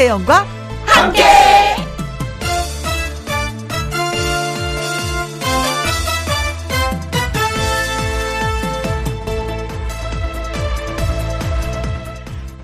[0.00, 0.46] 김혜영과
[0.86, 1.22] 함께.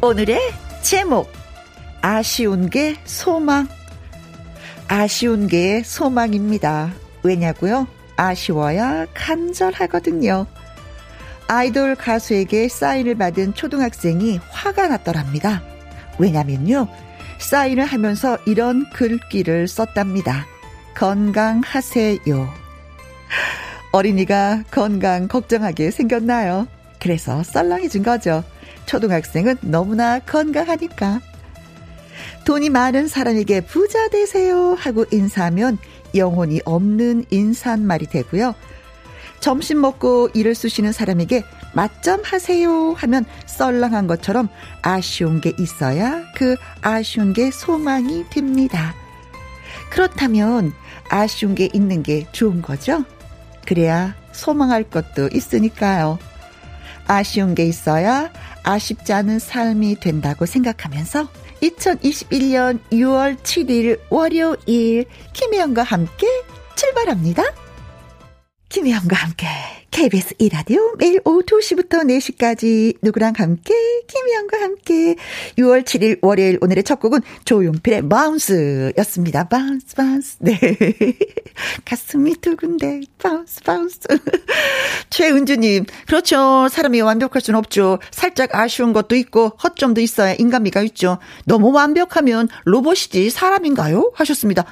[0.01, 0.41] 오늘의
[0.81, 1.31] 제목
[2.01, 3.69] 아쉬운 게 소망
[4.89, 6.91] 아쉬운 게 소망입니다.
[7.23, 7.87] 왜냐고요?
[8.17, 10.47] 아쉬워야 간절하거든요.
[11.49, 15.63] 아이돌 가수에게 사인을 받은 초등학생이 화가 났더랍니다.
[16.19, 16.89] 왜냐면요.
[17.39, 20.47] 사인을 하면서 이런 글귀를 썼답니다.
[20.95, 22.19] 건강하세요.
[23.93, 26.67] 어린이가 건강 걱정하게 생겼나요?
[27.01, 28.43] 그래서 썰렁해진 거죠.
[28.87, 31.21] 초등학생은 너무나 건강하니까.
[32.45, 35.79] 돈이 많은 사람에게 부자 되세요 하고 인사하면
[36.15, 38.55] 영혼이 없는 인사말이 되고요.
[39.41, 41.45] 점심 먹고 일을 쑤시는 사람에게
[41.77, 44.49] 맛점 하세요 하면 썰렁한 것처럼
[44.81, 48.95] 아쉬운 게 있어야 그 아쉬운 게 소망이 됩니다.
[49.91, 50.73] 그렇다면
[51.11, 53.05] 아쉬운 게 있는 게 좋은 거죠?
[53.67, 56.19] 그래야 소망할 것도 있으니까요.
[57.07, 58.33] 아쉬운 게 있어야
[58.63, 61.29] 아쉽지 않은 삶이 된다고 생각하면서
[61.63, 65.05] 2021년 6월 7일 월요일
[65.35, 66.27] 김혜영과 함께
[66.75, 67.66] 출발합니다.
[68.69, 69.47] 김혜영과 함께
[69.97, 73.73] KBS 2라디오 매일 오후 2시부터 4시까지 누구랑 함께?
[74.07, 75.17] 김혜영과 함께.
[75.57, 79.45] 6월 7일 월요일 오늘의 첫 곡은 조용필의 Bounce였습니다.
[79.49, 80.37] Bounce Bounce.
[80.41, 80.59] 네.
[81.87, 84.01] 가슴이 두근대 Bounce Bounce.
[85.09, 86.69] 최은주님 그렇죠.
[86.69, 87.99] 사람이 완벽할 수는 없죠.
[88.11, 91.19] 살짝 아쉬운 것도 있고 허점도 있어야 인간미가 있죠.
[91.47, 94.13] 너무 완벽하면 로봇이지 사람인가요?
[94.15, 94.67] 하셨습니다.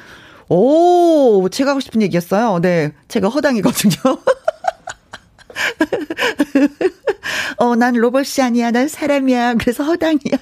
[0.48, 2.60] 오, 제가 하고 싶은 얘기였어요.
[2.60, 2.92] 네.
[3.08, 3.94] 제가 허당이거든요.
[7.56, 8.70] 어, 난 로봇이 아니야.
[8.70, 9.54] 난 사람이야.
[9.54, 10.36] 그래서 허당이야.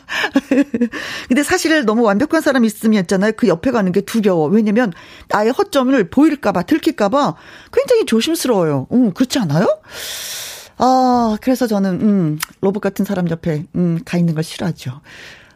[1.28, 3.32] 근데 사실 너무 완벽한 사람이 있으면 있잖아요.
[3.36, 4.48] 그 옆에 가는 게 두려워.
[4.48, 4.92] 왜냐면
[5.28, 7.34] 나의 허점을 보일까봐, 들킬까봐
[7.72, 8.86] 굉장히 조심스러워요.
[8.92, 9.66] 음, 그렇지 않아요?
[10.78, 15.00] 아, 그래서 저는, 음, 로봇 같은 사람 옆에, 음, 가 있는 걸 싫어하죠.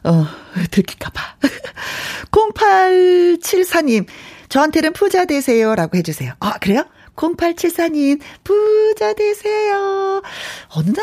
[0.05, 0.27] 어,
[0.71, 1.21] 들킬까봐.
[2.31, 4.07] 0874님,
[4.56, 6.33] 저한테는 부자 되세요 라고 해주세요.
[6.41, 6.87] 아, 그래요?
[7.15, 10.22] 0874님, 부자 되세요.
[10.69, 11.03] 언나,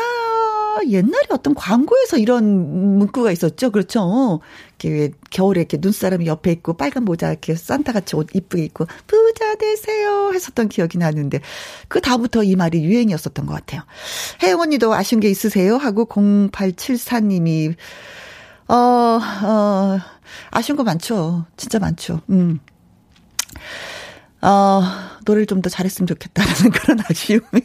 [0.88, 3.70] 옛날에 어떤 광고에서 이런 문구가 있었죠?
[3.70, 4.40] 그렇죠?
[4.82, 10.32] 이렇게 겨울에 이렇게 눈사람이 옆에 있고 빨간 모자 이렇게 산타같이 옷 이쁘게 입고 부자 되세요
[10.34, 11.40] 했었던 기억이 나는데
[11.86, 13.82] 그 다음부터 이 말이 유행이었었던 것 같아요.
[14.42, 15.76] 혜영 언니도 아쉬운 게 있으세요?
[15.76, 17.76] 하고 0874님이
[18.66, 20.00] 어, 어,
[20.50, 21.46] 아쉬운 거 많죠.
[21.56, 22.20] 진짜 많죠.
[22.30, 22.58] 음.
[24.42, 24.82] 어,
[25.24, 27.62] 노래를 좀 더 잘했으면 좋겠다라는 그런 아쉬움이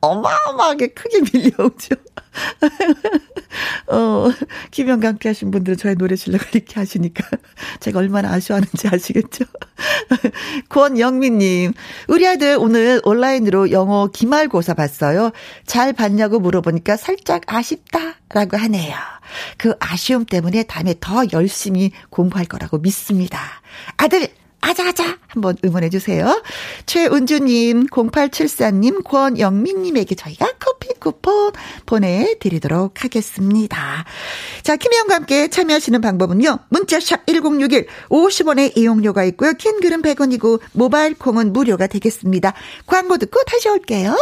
[0.00, 1.96] 어마어마하게 크게 밀려오죠.
[3.88, 4.30] 어,
[4.70, 7.24] 김영과 함께 하신 분들은 저의 노래 실력을 이렇게 하시니까
[7.80, 9.44] 제가 얼마나 아쉬워하는지 아시겠죠?
[10.68, 11.72] 권영민님,
[12.08, 15.30] 우리 아들 오늘 온라인으로 영어 기말고사 봤어요.
[15.66, 18.94] 잘 봤냐고 물어보니까 살짝 아쉽다라고 하네요.
[19.56, 23.40] 그 아쉬움 때문에 다음에 더 열심히 공부할 거라고 믿습니다.
[23.96, 24.28] 아들,
[24.60, 26.42] 아자아자 한번 응원해 주세요.
[26.86, 31.52] 최은주님, 0874님, 권영민님에게 저희가 커피 쿠폰
[31.86, 34.04] 보내드리도록 하겠습니다.
[34.62, 36.58] 자, 김혜영과 함께 참여하시는 방법은요.
[36.70, 39.52] 문자샵 1061, 50원의 이용료가 있고요.
[39.52, 42.54] 캔글은 100원이고 모바일 콩은 무료가 되겠습니다.
[42.86, 44.16] 광고 듣고 다시 올게요.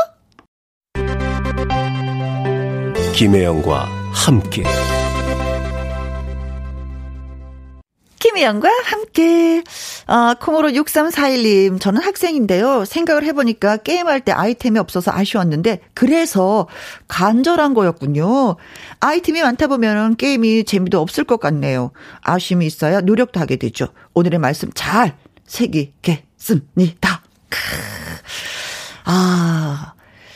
[3.14, 4.64] 김혜영과 함께
[8.18, 9.62] 김혜영과 함께,
[10.06, 12.84] 어, 콩으로 6341님, 저는 학생인데요.
[12.84, 16.66] 생각을 해보니까 게임할 때 아이템이 없어서 아쉬웠는데, 그래서
[17.08, 18.56] 간절한 거였군요.
[19.00, 21.90] 아이템이 많다 보면은 게임이 재미도 없을 것 같네요.
[22.22, 23.88] 아쉬움이 있어야 노력도 하게 되죠.
[24.14, 27.22] 오늘의 말씀 잘 새기겠습니다.
[27.50, 27.58] 크.
[29.04, 29.92] 아,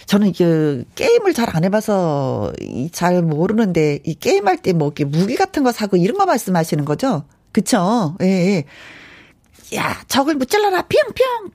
[0.07, 2.53] 저는 이게 게임을 잘 안 해봐서
[2.93, 7.25] 잘 모르는데 이 게임할 때 뭐 이렇게 무기 같은 거 사고 이런 거 말씀하시는 거죠?
[7.53, 8.17] 그쵸?
[8.23, 8.65] 예, 예.
[9.77, 11.51] 야, 적을 뭐 잘라라, 뿅, 뿅,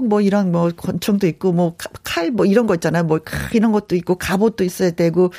[0.00, 3.04] 뿅, 뭐 이런 뭐 권총도 있고, 뭐 칼, 뭐 이런 거 있잖아요.
[3.04, 3.20] 뭐
[3.54, 5.32] 이런 것도 있고, 갑옷도 있어야 되고,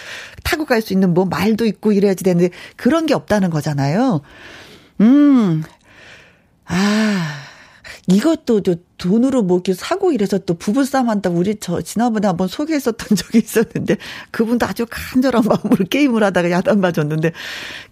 [0.44, 4.22] 타고 갈 수 있는 뭐 말도 있고 이래야지 되는데, 그런 게 없다는 거잖아요.
[5.02, 5.64] 음,
[6.66, 7.44] 아,
[8.08, 13.16] 이것도 또 돈으로 뭐 이렇게 사고 이래서 또 부부싸움 한다고 우리 저 지난번에 한번 소개했었던
[13.18, 13.98] 적이 있었는데
[14.32, 17.32] 그분도 아주 간절한 마음으로 게임을 하다가 야단 맞았는데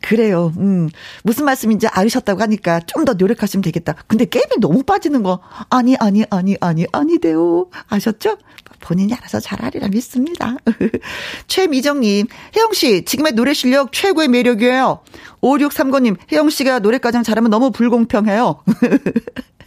[0.02, 0.54] 그래요.
[0.58, 0.90] 음.
[1.24, 3.96] 무슨 말씀인지 알으셨다고 하니까 좀 더 노력하시면 되겠다.
[4.06, 7.68] 근데 게임이 너무 빠지는 거 아니 아니 아니 아니 아니돼요.
[7.88, 8.38] 아셨죠?
[8.80, 10.56] 본인이 알아서 잘하리라 믿습니다.
[11.48, 15.00] 최미정님, 혜영씨, 지금의 노래 실력 최고의 매력이에요.
[15.42, 18.64] 5639님, 혜영씨가 노래 가장 잘하면 너무 불공평해요.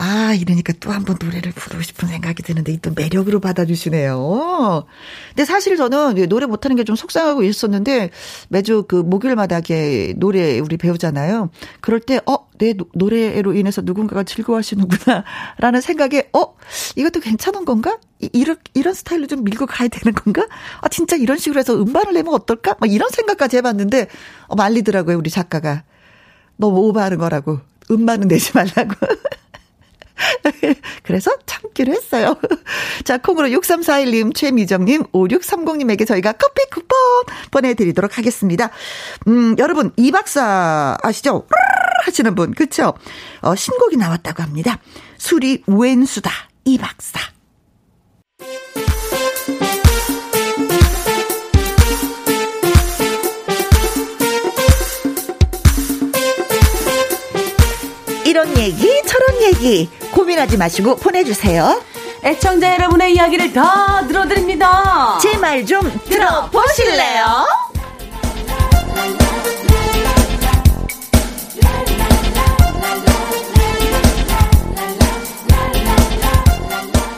[0.00, 4.84] 아, 이러니까 또 한 번 노래를 부르고 싶은 생각이 드는데 또 매력으로 받아주시네요.
[5.30, 8.10] 근데 사실 저는 노래 못하는 게 좀 속상하고 있었는데
[8.48, 11.50] 매주 그 목요일마다 이렇게 노래 우리 배우잖아요.
[11.80, 15.24] 그럴 때, 어, 내 노래로 인해서 누군가가 즐거워하시는구나.
[15.58, 16.54] 라는 생각에, 어,
[16.94, 17.98] 이것도 괜찮은 건가?
[18.32, 20.46] 이런, 이런 스타일로 좀 밀고 가야 되는 건가?
[20.80, 22.76] 아, 진짜 이런 식으로 해서 음반을 내면 어떨까?
[22.78, 24.06] 막 이런 생각까지 해봤는데,
[24.46, 25.82] 어, 말리더라고요, 우리 작가가.
[26.56, 27.60] 너무 오버하는 거라고.
[27.90, 28.94] 음반은 내지 말라고.
[31.02, 32.36] 그래서 참기로 했어요.
[33.04, 36.98] 자, 콩으로 6341님, 최미정님, 5630님에게 저희가 커피 쿠폰
[37.50, 38.70] 보내드리도록 하겠습니다.
[39.28, 41.46] 음, 여러분, 이 박사 아시죠?
[42.04, 42.94] 하시는 분, 그쵸?
[43.40, 44.78] 어, 신곡이 나왔다고 합니다.
[45.18, 46.30] 술이 왼수다,
[46.64, 47.37] 이 박사.
[58.38, 61.82] 이런 얘기, 저런 얘기 고민하지 마시고 보내주세요.
[62.22, 65.18] 애청자 여러분의 이야기를 다 들어드립니다.
[65.20, 67.24] 제 말 좀 들어보실래요?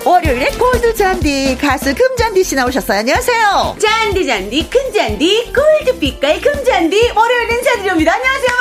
[0.05, 2.99] 월요일에 골드 잔디 가수 금잔디 씨 나오셨어요.
[3.01, 3.77] 안녕하세요.
[3.81, 8.15] 잔디 잔디 큰 잔디 골드 빛깔 금잔디 월요일 인사드립니다.
[8.15, 8.60] 안녕하세요.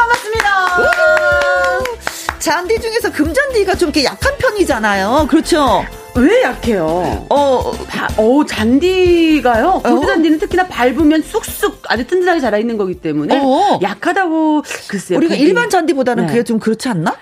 [2.59, 5.27] 잔디 중에서 금잔디가 좀 이렇게 약한 편이잖아요.
[5.29, 5.85] 그렇죠?
[6.13, 7.25] 왜 약해요?
[7.29, 9.81] 어, 바, 어 잔디가요.
[9.81, 10.05] 골드 어?
[10.05, 13.79] 잔디는 특히나 밟으면 쑥쑥 아주 튼튼하게 자라 있는 거기 때문에 어.
[13.81, 15.19] 약하다고 글쎄요.
[15.19, 16.31] 우리가 그게, 일반 잔디보다는 네.
[16.33, 17.15] 그게 좀 그렇지 않나?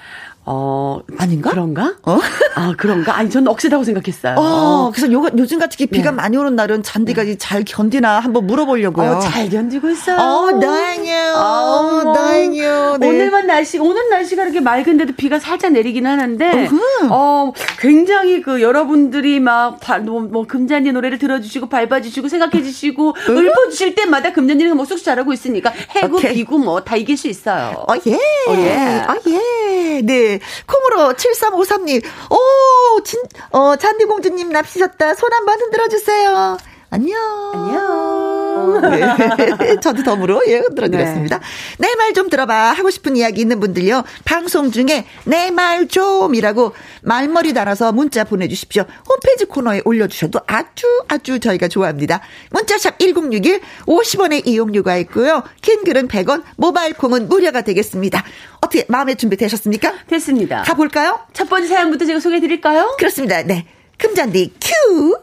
[0.49, 1.49] 어, 아닌가?
[1.49, 1.95] 그런가?
[2.03, 2.17] 어?
[2.55, 3.17] 아, 그런가?
[3.17, 4.35] 아니, 저는 억세다고 생각했어요.
[4.37, 6.15] 어, 그래서 요, 요즘 같이 비가 네.
[6.15, 7.37] 많이 오는 날은 잔디가 네.
[7.37, 9.11] 잘 견디나 한번 물어보려고요.
[9.11, 10.15] 어, 잘 견디고 있어요.
[10.17, 11.33] 어, 다행이에요.
[11.33, 12.97] 어, 뭐, 다행이요.
[13.01, 13.07] 네.
[13.09, 16.79] 오늘만 날씨, 오늘 날씨가 이렇게 맑은데도 비가 살짝 내리긴 하는데, 어흠.
[17.11, 24.77] 어, 굉장히 그 여러분들이 막, 뭐, 뭐, 금잔디 노래를 들어주시고, 밟아주시고, 생각해주시고, 읊어주실 때마다 금잔디는
[24.77, 26.35] 뭐 쑥쑥 잘하고 있으니까, 해고, 오케이.
[26.35, 27.83] 비고 뭐 다 이길 수 있어요.
[27.87, 28.13] 어, 예.
[28.13, 29.03] 어, 예.
[29.09, 30.01] 어, 예.
[30.03, 30.36] 네.
[30.65, 35.15] 콩으로 7353님, 오, 진, 어, 잔디공주님 납치셨다.
[35.15, 36.57] 손 한번 흔들어 주세요.
[36.89, 37.17] 안녕.
[37.53, 38.81] 안녕.
[38.81, 39.75] 네.
[39.81, 41.39] 저도 덤으로 예, 들어드렸습니다.
[41.79, 41.87] 네.
[41.89, 42.71] 내말 좀 들어봐.
[42.71, 44.03] 하고 싶은 이야기 있는 분들요.
[44.25, 48.85] 방송 중에 내 말 좀이라고 말머리 달아서 문자 보내주십시오.
[49.09, 52.21] 홈페이지 코너에 올려주셔도 아주 아주 저희가 좋아합니다.
[52.51, 55.43] 문자샵 1061 50원의 이용료가 있고요.
[55.61, 58.23] 긴 글은 100원, 모바일 콩은 무료가 되겠습니다.
[58.61, 59.93] 어떻게 마음의 준비 되셨습니까?
[60.07, 60.61] 됐습니다.
[60.63, 61.19] 가볼까요?
[61.33, 62.95] 첫 번째 사연부터 제가 소개해 드릴까요?
[62.97, 63.41] 그렇습니다.
[63.43, 63.65] 네.
[63.97, 65.17] 금잔디 큐!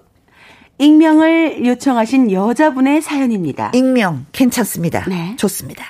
[0.79, 3.71] 익명을 요청하신 여자분의 사연입니다.
[3.75, 5.05] 익명 괜찮습니다.
[5.09, 5.35] 네.
[5.37, 5.85] 좋습니다.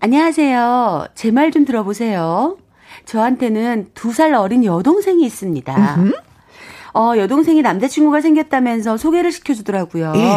[0.00, 1.06] 안녕하세요.
[1.14, 2.56] 제 말 좀 들어보세요.
[3.04, 5.94] 저한테는 두 살 어린 여동생이 있습니다.
[5.98, 6.12] 음흠.
[6.92, 10.12] 어, 여동생이 남자친구가 생겼다면서 소개를 시켜주더라고요.
[10.16, 10.28] 예.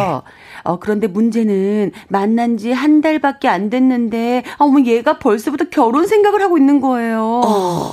[0.62, 6.56] 어, 그런데 문제는 만난 지 한 달밖에 안 됐는데, 어머, 얘가 벌써부터 결혼 생각을 하고
[6.56, 7.40] 있는 거예요.
[7.44, 7.90] 어.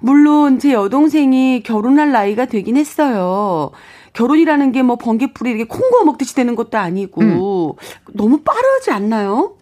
[0.00, 3.70] 물론 제 여동생이 결혼할 나이가 되긴 했어요.
[4.12, 8.14] 결혼이라는 게 뭐 번개풀이 이렇게 콩고 먹듯이 되는 것도 아니고 음.
[8.14, 9.54] 너무 빠르지 않나요?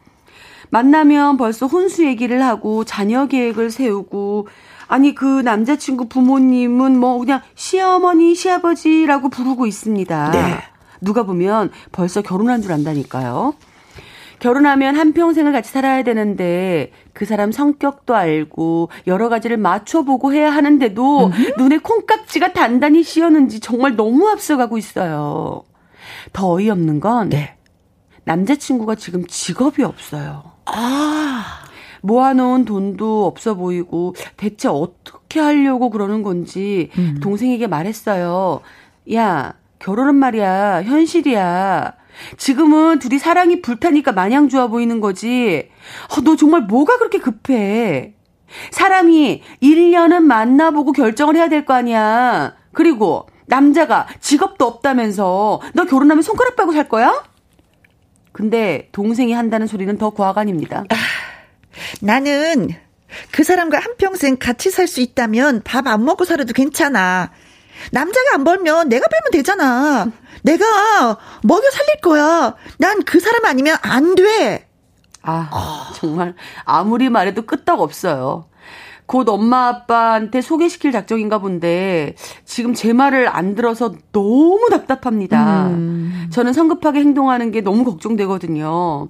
[0.71, 4.49] 만나면 벌써 혼수 얘기를 하고 자녀 계획을 세우고
[4.87, 10.31] 아니 그 남자친구 부모님은 뭐 그냥 시어머니 시아버지라고 부르고 있습니다.
[10.33, 10.59] 네.
[11.01, 13.55] 누가 보면 벌써 결혼한 줄 안다니까요.
[14.41, 21.53] 결혼하면 한평생을 같이 살아야 되는데 그 사람 성격도 알고 여러 가지를 맞춰보고 해야 하는데도 음흠.
[21.59, 25.63] 눈에 콩깍지가 단단히 씌었는지 정말 너무 앞서가고 있어요.
[26.33, 27.57] 더 어이없는 건 네.
[28.25, 30.43] 남자친구가 지금 직업이 없어요.
[30.65, 31.61] 아.
[32.03, 37.19] 모아놓은 돈도 없어 보이고 대체 어떻게 하려고 그러는 건지 음.
[37.23, 38.63] 동생에게 말했어요.
[39.13, 42.00] 야, 결혼은 말이야, 현실이야.
[42.37, 45.69] 지금은 둘이 사랑이 불타니까 마냥 좋아 보이는 거지.
[46.17, 48.15] 어, 너 정말 뭐가 그렇게 급해?
[48.73, 52.55] 사람이 1년은 만나보고 결정을 해야 될 거 아니야.
[52.73, 57.25] 그리고 남자가 직업도 없다면서 너 결혼하면 손가락 빨고 살 거야?
[58.33, 60.85] 근데 동생이 한다는 소리는 더 과학 아닙니다.
[60.89, 60.95] 아,
[62.01, 62.69] 나는
[63.33, 67.31] 그 사람과 한평생 같이 살 수 있다면 밥 안 먹고 살아도 괜찮아.
[67.93, 70.13] 남자가 안 벌면 내가 벌면 되잖아.
[70.43, 72.55] 내가 먹여 살릴 거야.
[72.79, 74.67] 난 그 사람 아니면 안 돼.
[75.23, 78.47] 아, 정말 아무리 말해도 끄떡 없어요.
[79.07, 85.67] 곧 엄마 아빠한테 소개시킬 작정인가 본데 지금 제 말을 안 들어서 너무 답답합니다.
[85.67, 86.29] 음.
[86.33, 89.09] 저는 성급하게 행동하는 게 너무 걱정되거든요.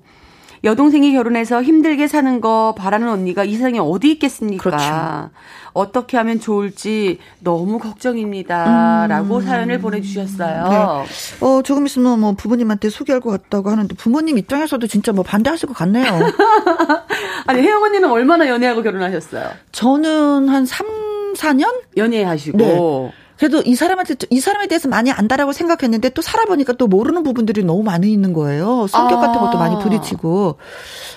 [0.62, 4.62] 여동생이 결혼해서 힘들게 사는 거 바라는 언니가 이 세상에 어디 있겠습니까?
[4.62, 5.30] 그렇죠.
[5.72, 9.04] 어떻게 하면 좋을지 너무 걱정입니다.
[9.04, 9.08] 음.
[9.08, 10.68] 라고 사연을 보내주셨어요.
[10.68, 11.46] 네.
[11.46, 15.76] 어, 조금 있으면 뭐 부모님한테 소개할 것 같다고 하는데 부모님 입장에서도 진짜 뭐 반대하실 것
[15.76, 16.04] 같네요.
[17.46, 19.50] 아니, 혜영 언니는 얼마나 연애하고 결혼하셨어요?
[19.72, 20.86] 저는 한 3,
[21.34, 21.72] 4년?
[21.96, 22.58] 연애하시고.
[22.58, 23.12] 네.
[23.40, 27.82] 그래도 이 사람한테 이 사람에 대해서 많이 안다라고 생각했는데 또 살아보니까 또 모르는 부분들이 너무
[27.82, 28.86] 많이 있는 거예요.
[28.86, 29.28] 성격 아.
[29.28, 30.58] 같은 것도 많이 부딪히고.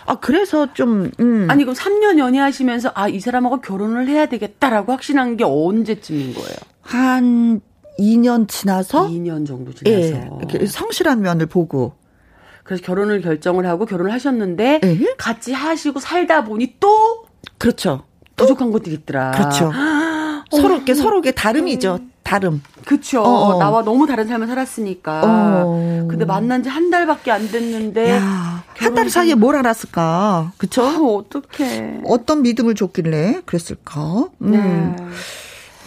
[0.06, 1.48] 아 그래서 좀 음.
[1.50, 6.56] 아니 그럼 3년 연애하시면서 아 이 사람하고 결혼을 해야 되겠다라고 확신한 게 언제쯤인 거예요?
[6.82, 7.60] 한
[8.00, 11.94] 2년 지나서 2년 정도 지나서 예, 성실한 면을 보고
[12.64, 14.88] 그래서 결혼을 결정을 하고 결혼을 하셨는데 에?
[14.88, 15.14] 예?
[15.18, 17.26] 같이 하시고 살다 보니 또
[17.58, 18.06] 그렇죠.
[18.38, 19.32] 부족한 것들이 있더라.
[19.32, 19.72] 그렇죠.
[20.62, 22.00] 서로게 서로게 다름이죠.
[22.02, 22.12] 음.
[22.24, 22.62] 다름.
[22.86, 23.22] 그쵸.
[23.22, 23.60] 어, 어.
[23.60, 25.22] 나와 너무 다른 삶을 살았으니까.
[25.26, 26.08] 어.
[26.10, 28.12] 근데 만난 지 한 달밖에 안 됐는데.
[28.78, 30.54] 한 달 사이에 뭘 알았을까?
[30.58, 30.84] 그쵸?
[30.84, 32.02] 아, 어떡해.
[32.06, 34.30] 어떤 믿음을 줬길래 그랬을까?
[34.42, 34.52] 음.
[34.52, 34.96] 네.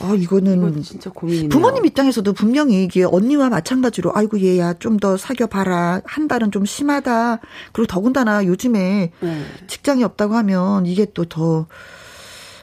[0.03, 1.49] 아, 이거는 진짜 고민이네요.
[1.49, 6.03] 부모님 입장에서도 분명히 이게 언니와 마찬가지로 아이고 얘야 좀 더 사겨 봐라.
[6.05, 7.39] 한 달은 좀 심하다.
[7.73, 9.43] 그리고 더군다나 요즘에 네.
[9.69, 11.67] 직장이 없다고 하면 이게 또 더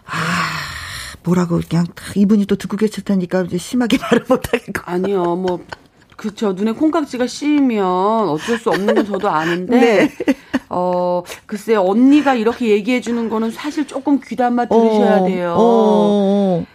[0.05, 0.13] 아,
[1.24, 4.82] 뭐라고 그냥 이분이 또 듣고 계실 테니까 이제 심하게 말을 못하겠고.
[4.86, 5.60] 아니요, 뭐
[6.15, 10.10] 그쵸 눈에 콩깍지가 씌이면 어쩔 수 없는 건 저도 아는데.
[10.18, 10.36] 네.
[10.70, 15.56] 어 글쎄 언니가 이렇게 얘기해 주는 거는 사실 조금 귀담아 들으셔야 어, 돼요.
[15.56, 16.65] 어,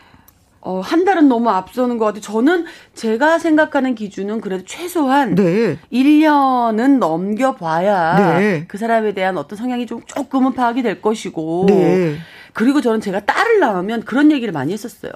[0.60, 2.20] 어, 한 달은 너무 앞서는 것 같아요.
[2.20, 5.78] 저는 제가 생각하는 기준은 그래도 최소한 네.
[5.92, 8.64] 1년은 넘겨봐야 네.
[8.68, 12.18] 그 사람에 대한 어떤 성향이 좀 조금은 파악이 될 것이고 네.
[12.52, 15.12] 그리고 저는 제가 딸을 낳으면 그런 얘기를 많이 했었어요.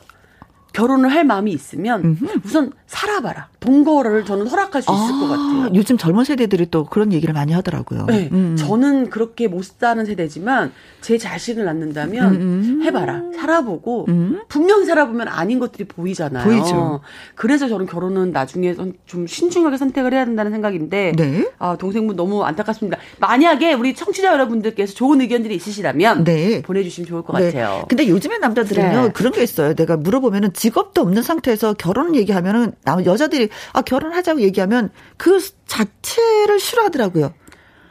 [0.72, 2.40] 결혼을 할 마음이 있으면 음흠.
[2.44, 3.48] 우선 살아봐라.
[3.60, 5.70] 동거를 저는 허락할 수 있을 아, 것 같아요.
[5.74, 8.06] 요즘 젊은 세대들이 또 그런 얘기를 많이 하더라고요.
[8.06, 8.28] 네.
[8.32, 8.56] 음.
[8.56, 12.80] 저는 그렇게 못 사는 세대지만 제 자식을 낳는다면 음.
[12.84, 13.22] 해봐라.
[13.36, 14.40] 살아보고 음.
[14.48, 16.44] 분명히 살아보면 아닌 것들이 보이잖아요.
[16.44, 17.00] 보이죠.
[17.34, 18.74] 그래서 저는 결혼은 나중에
[19.06, 21.50] 좀 신중하게 선택을 해야 된다는 생각인데 네.
[21.58, 22.98] 아, 동생분 너무 안타깝습니다.
[23.20, 26.62] 만약에 우리 청취자 여러분들께서 좋은 의견들이 있으시다면 네.
[26.62, 27.46] 보내주시면 좋을 것 네.
[27.46, 27.84] 같아요.
[27.88, 29.08] 근데 요즘에 남자들은요 네.
[29.12, 29.74] 그런 게 있어요.
[29.74, 32.72] 내가 물어보면은 직업도 없는 상태에서 결혼 얘기하면은
[33.04, 37.34] 여자들이 아 결혼하자고 얘기하면 그 자체를 싫어하더라고요.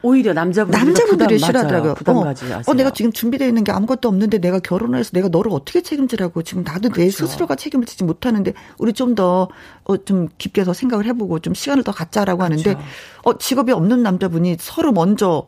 [0.04, 1.96] 오히려 남자분들 남자분들이 싫어하더라고요.
[1.96, 2.34] 부담 어,
[2.66, 6.44] 어, 내가 지금 준비되어 있는 게 아무것도 없는데 내가 결혼을 해서 내가 너를 어떻게 책임지라고
[6.44, 7.02] 지금 나도 그렇죠.
[7.02, 9.50] 내 스스로가 책임을 지지 못하는데 우리 좀더
[9.84, 12.70] 어, 좀 깊게 더 생각을 해보고 좀 시간을 더 갖자라고 그렇죠.
[12.70, 12.86] 하는데
[13.24, 15.46] 어 직업이 없는 남자분이 서로 먼저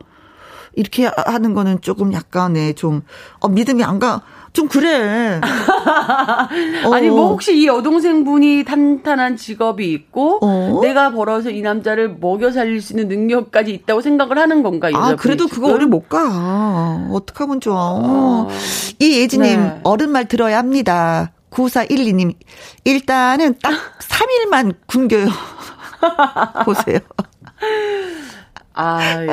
[0.76, 3.02] 이렇게 하는 거는 조금 약간의 좀
[3.40, 4.22] 어, 믿음이 안 가.
[4.52, 5.40] 좀 그래.
[6.92, 7.28] 아니 뭐 어.
[7.30, 10.80] 혹시 이 여동생분이 탄탄한 직업이 있고 어?
[10.80, 14.90] 내가 벌어서 이 남자를 먹여 살릴 수 있는 능력까지 있다고 생각을 하는 건가?
[14.94, 15.62] 아 그래도 지금?
[15.62, 17.08] 그거 우리 못 가.
[17.10, 17.76] 어떡하면 좋아.
[17.76, 18.48] 어.
[19.00, 19.80] 이 예지님 네.
[19.82, 21.32] 어른 말 들어야 합니다.
[21.50, 22.34] 9412님
[22.84, 25.26] 일단은 딱 3일만 굶겨요.
[26.64, 26.98] 보세요.
[28.74, 29.24] 아,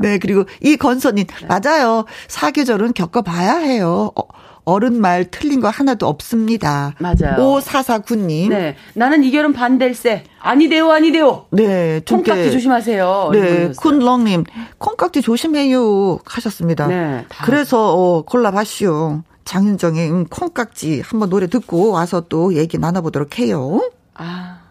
[0.00, 1.46] 네, 그리고 이 건선님, 네.
[1.46, 2.04] 맞아요.
[2.28, 4.12] 사계절은 겪어봐야 해요.
[4.14, 4.22] 어,
[4.64, 6.94] 어른 말 틀린 거 하나도 없습니다.
[6.98, 7.36] 맞아요.
[7.36, 8.48] 5449님.
[8.48, 8.76] 네.
[8.94, 10.24] 나는 이 결혼 반댈세.
[10.40, 11.46] 아니대요, 아니대요.
[11.50, 12.00] 네.
[12.08, 13.30] 콩깍지 조심하세요.
[13.32, 13.70] 네.
[13.72, 14.44] 쿤렁님,
[14.78, 16.18] 콩깍지 조심해요.
[16.24, 16.86] 하셨습니다.
[16.86, 17.24] 네.
[17.44, 19.22] 그래서, 어, 콜라보시오.
[19.44, 23.80] 장윤정의 음, 콩깍지 한번 노래 듣고 와서 또 얘기 나눠보도록 해요.
[24.14, 24.63] 아.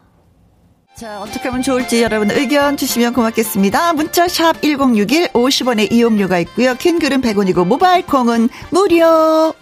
[0.96, 3.94] 자, 어떻게 하면 좋을지 여러분 의견 주시면 고맙겠습니다.
[3.94, 6.76] 문자 샵 1061, 50원의 이용료가 있고요.
[6.76, 9.54] 킹글은 100원이고 모바일 콩은 무료.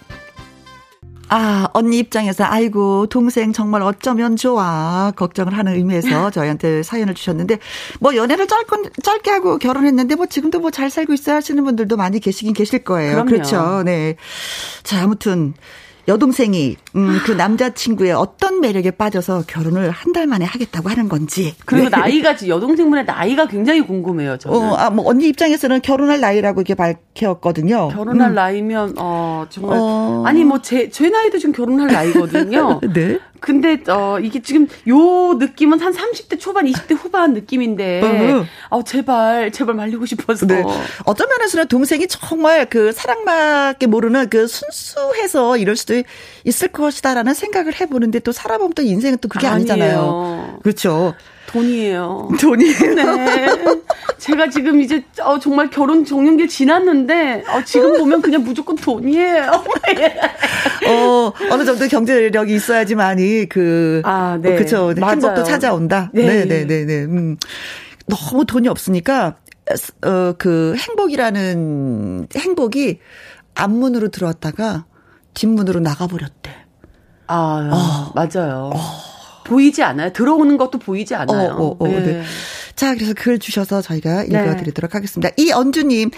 [1.34, 7.60] 아, 언니 입장에서 아이고 동생 정말 어쩌면 좋아 걱정을 하는 의미에서 저희한테 사연을 주셨는데
[8.02, 12.20] 뭐 연애를 짧고 짧게 하고 결혼했는데 뭐 지금도 뭐 잘 살고 있어 하시는 분들도 많이
[12.20, 13.12] 계시긴 계실 거예요.
[13.14, 13.30] 그럼요.
[13.30, 13.84] 그렇죠.
[13.86, 14.18] 네.
[14.84, 15.54] 자, 아무튼
[16.12, 21.56] 여동생이 음, 그 남자친구의 어떤 매력에 빠져서 결혼을 한 달 만에 하겠다고 하는 건지.
[21.66, 21.98] 그리고 네.
[21.98, 24.38] 나이가 여동생분의 나이가 굉장히 궁금해요.
[24.38, 24.58] 저는.
[24.58, 27.90] 어, 아, 뭐 언니 입장에서는 결혼할 나이라고 이렇게 밝혔거든요.
[27.90, 28.36] 결혼할 음.
[28.36, 30.24] 나이면 어 정말 어...
[30.26, 32.82] 아니 뭐제제 나이도 지금 결혼할 나이거든요.
[32.94, 33.20] 네.
[33.40, 38.02] 근데 어 이게 지금 요 느낌은 한 30대 초반, 20대 후반 느낌인데
[38.70, 40.46] 어, 어 제발 제발 말리고 싶어서.
[40.46, 40.64] 네.
[41.06, 46.01] 어떤 면에서는 동생이 정말 그 사랑밖에 모르는 그 순수해서 이럴 수도
[46.44, 49.48] 있을 것이다라는 생각을 해보는데 또 살아보면 또 인생은 또 그게.
[49.48, 50.60] 아니잖아요.
[50.64, 51.14] 그렇죠.
[51.48, 52.30] 돈이에요.
[52.40, 52.96] 돈이에요.
[52.96, 53.48] 네.
[54.18, 59.52] 제가 지금 이제 어, 정말 결혼 정년기 지났는데 어, 지금 보면 그냥 무조건 돈이에요.
[60.88, 64.54] 어, 어느 정도 경제력이 있어야지만이 그 아, 네.
[64.54, 66.10] 어, 그쵸 행복도 찾아온다.
[66.14, 67.04] 네, 네, 네, 네.
[67.04, 67.38] 음.
[68.08, 69.36] 너무 돈이 없으니까
[70.06, 73.00] 어, 그 행복이라는 행복이
[73.56, 74.86] 앞문으로 들어왔다가
[75.34, 76.52] 뒷문으로 나가버렸대.
[77.28, 78.12] 아, 어.
[78.14, 78.72] 맞아요.
[78.74, 79.12] 어.
[79.46, 80.14] 보이지 않아요.
[80.14, 81.52] 들어오는 것도 보이지 않아요.
[81.52, 82.00] 어, 어, 어, 네.
[82.00, 82.24] 네.
[82.76, 84.28] 자, 그래서 글 주셔서 저희가 네.
[84.28, 85.34] 읽어드리도록 하겠습니다.
[85.38, 86.10] 이언주님,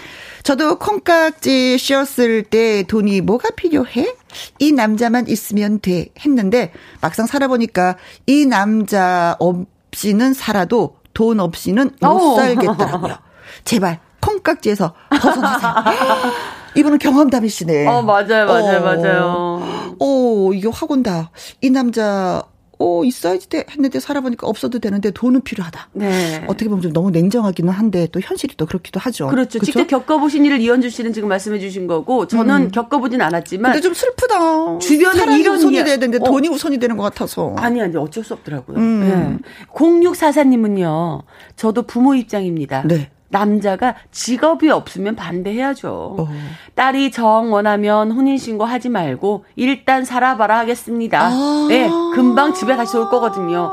[0.43, 4.15] 저도 콩깍지 씌었을 때 돈이 뭐가 필요해?
[4.60, 6.08] 이 남자만 있으면 돼.
[6.24, 12.36] 했는데 막상 살아보니까 이 남자 없이는 살아도 돈 없이는 못 오.
[12.36, 13.17] 살겠더라고요.
[13.65, 15.74] 제발 콩깍지에서 벗어나세요.
[16.75, 17.88] 이분은 경험담이시네.
[17.88, 18.82] 어, 맞아요, 맞아요, 어.
[18.82, 19.96] 맞아요.
[20.00, 21.32] 오, 이게 확 온다.
[21.62, 22.44] 이 남자
[22.80, 25.89] 어, 있어야지 돼 했는데 살아보니까 없어도 되는데 돈은 필요하다.
[25.94, 26.44] 네.
[26.48, 29.27] 어떻게 보면 좀 너무 냉정하기는 한데 또 현실이 또 그렇기도 하죠.
[29.27, 29.60] 그렇죠.
[29.60, 29.65] 그렇죠?
[29.65, 32.72] 직접 겪어보신 일을 이현주 씨는 지금 말씀해 주신 거고 저는 음.
[32.72, 33.72] 겪어보진 않았지만.
[33.72, 34.80] 근데 좀 슬프다.
[34.80, 36.25] 주변에 이런 우선이 돼야 되는데 어.
[36.25, 37.56] 돈이 우선이 되는 것 같아서.
[37.58, 38.77] 아니, 아니, 어쩔 수 없더라고요.
[38.77, 39.39] 음.
[39.42, 39.50] 네.
[39.74, 41.24] 0644님은요,
[41.56, 42.84] 저도 부모 입장입니다.
[42.86, 43.12] 네.
[43.34, 46.16] 남자가 직업이 없으면 반대해야죠.
[46.20, 46.28] 어.
[46.75, 51.20] 딸이 정 원하면 혼인신고 하지 말고 일단 살아봐라 하겠습니다.
[51.28, 51.66] 아.
[51.68, 53.72] 네, 금방 집에 다시 올 거거든요.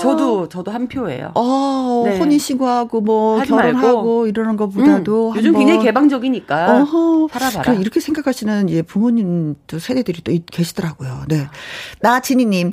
[0.00, 1.32] 저도 저도 한 표예요.
[1.34, 2.18] 어, 네.
[2.18, 4.26] 혼인 신고하고 뭐 결혼하고 말고.
[4.26, 7.74] 이러는 것보다도 음, 요즘 굉장히 개방적이니까 어허, 살아봐라.
[7.74, 11.24] 이렇게 생각하시는 예 부모님도 세대들이 또 계시더라고요.
[11.28, 11.46] 네,
[12.00, 12.72] 나진희님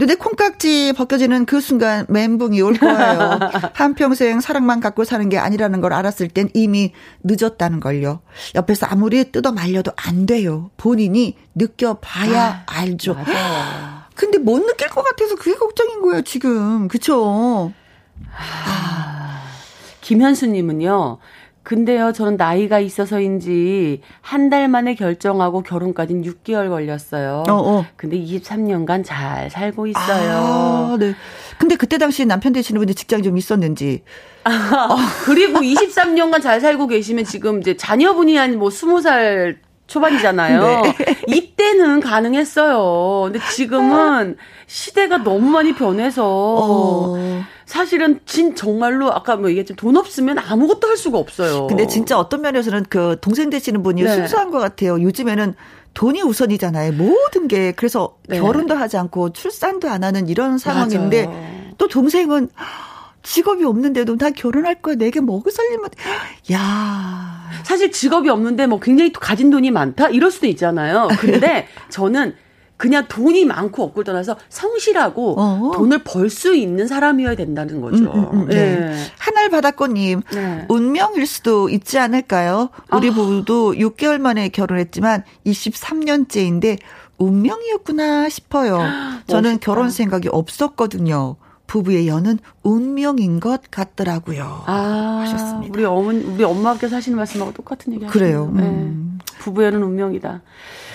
[0.00, 3.38] 눈에 콩깍지 벗겨지는 그 순간 멘붕이 올 거예요.
[3.74, 8.22] 한평생 사랑만 갖고 사는 게 아니라는 걸 알았을 땐 이미 늦었다는 걸요.
[8.54, 10.70] 옆에서 아무리 뜯어 말려도 안 돼요.
[10.78, 13.12] 본인이 느껴봐야 아, 알죠.
[13.12, 14.08] 맞아.
[14.14, 16.88] 근데 못 느낄 것 같아서 그게 걱정인 거예요, 지금.
[16.88, 17.70] 그쵸?
[18.34, 19.42] 아,
[20.00, 21.18] 김현수님은요,
[21.62, 27.44] 근데요, 저는 나이가 있어서인지 한 달 만에 결정하고 결혼까지는 6개월 걸렸어요.
[27.48, 27.86] 어, 어.
[27.96, 30.32] 근데 23년간 잘 살고 있어요.
[30.32, 31.14] 아, 네.
[31.58, 34.02] 근데 그때 당시 남편 되시는 분이 직장 좀 있었는지.
[34.44, 39.56] 아, 그리고 23년간 잘 살고 계시면 지금 이제 자녀분이 한 뭐 20살
[39.86, 40.62] 초반이잖아요.
[40.62, 40.94] 네.
[41.28, 43.30] 이때는 가능했어요.
[43.32, 47.42] 근데 지금은 시대가 너무 많이 변해서 어.
[47.70, 51.68] 사실은 진 정말로 아까 뭐 얘기했지만 돈 없으면 아무것도 할 수가 없어요.
[51.68, 54.12] 근데 진짜 어떤 면에서는 그 동생 되시는 분이 네.
[54.12, 55.00] 순수한 것 같아요.
[55.00, 55.54] 요즘에는
[55.94, 56.94] 돈이 우선이잖아요.
[56.94, 58.40] 모든 게 그래서 네.
[58.40, 61.70] 결혼도 하지 않고 출산도 안 하는 이런 상황인데 맞아요.
[61.78, 62.48] 또 동생은
[63.22, 64.96] 직업이 없는데도 나 결혼할 거야.
[64.96, 65.90] 내게 먹을 살림은
[66.50, 67.50] 야.
[67.62, 71.06] 사실 직업이 없는데 뭐 굉장히 가진 돈이 많다 이럴 수도 있잖아요.
[71.20, 72.34] 근데 저는
[72.80, 75.72] 그냥 돈이 많고 없고 떠나서 성실하고 어.
[75.74, 78.04] 돈을 벌 수 있는 사람이어야 된다는 거죠.
[78.04, 78.54] 음, 음, 음, 네.
[78.78, 78.96] 네.
[79.18, 80.64] 하늘 바닷꽃님 네.
[80.70, 82.70] 운명일 수도 있지 않을까요?
[82.92, 83.12] 우리 아.
[83.12, 86.78] 부부도 6개월 만에 결혼했지만 23년째인데
[87.18, 88.78] 운명이었구나 싶어요.
[89.26, 89.64] 저는 멋있다.
[89.64, 91.36] 결혼 생각이 없었거든요.
[91.70, 94.64] 부부의 연은 운명인 것 같더라고요.
[94.66, 95.72] 아, 하셨습니다.
[95.72, 98.50] 우리 어머니, 우리 엄마께서 하시는 말씀하고 똑같은 얘기 그래요.
[98.56, 99.20] 음.
[99.20, 99.28] 네.
[99.38, 100.42] 부부의 연은 운명이다.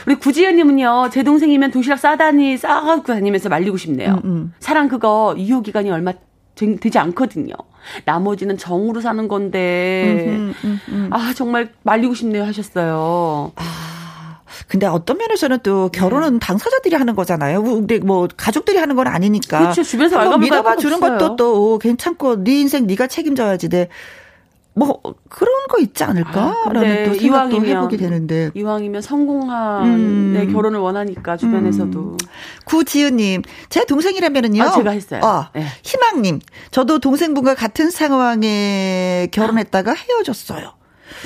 [0.06, 4.20] 우리 구지연님은요, 제 동생이면 도시락 싸다니 싸갖고 다니면서 말리고 싶네요.
[4.26, 4.54] 음, 음.
[4.60, 7.54] 사랑 그거 유효 기간이 얼마 되 지 않거든요.
[8.04, 13.54] 나머지는 정으로 사는 건데, 음, 음, 음, 아, 정말 말리고 싶네요 하셨어요.
[13.56, 13.95] 아.
[14.68, 16.40] 근데 어떤 면에서는 또 결혼은 네.
[16.40, 17.64] 당사자들이 하는 거잖아요.
[17.64, 19.60] 근데 뭐 가족들이 하는 건 아니니까.
[19.60, 19.84] 그렇죠.
[19.84, 23.70] 주변에서 말가 믿어봐 주는 것도 또 괜찮고 네 인생 네가 책임져야지.
[23.70, 23.90] 네.
[24.78, 27.06] 뭐 그런 거 있지 않을까라는 아, 네.
[27.06, 30.34] 또 생각도 이왕이면, 해보게 되는데 이왕이면 성공한 음.
[30.34, 32.18] 네, 결혼을 원하니까 주변에서도 음.
[32.66, 35.66] 구지은님 제 동생이라면은요 아, 제가 했어요 어, 네.
[35.82, 40.74] 희망님 저도 동생분과 같은 상황에 결혼했다가 헤어졌어요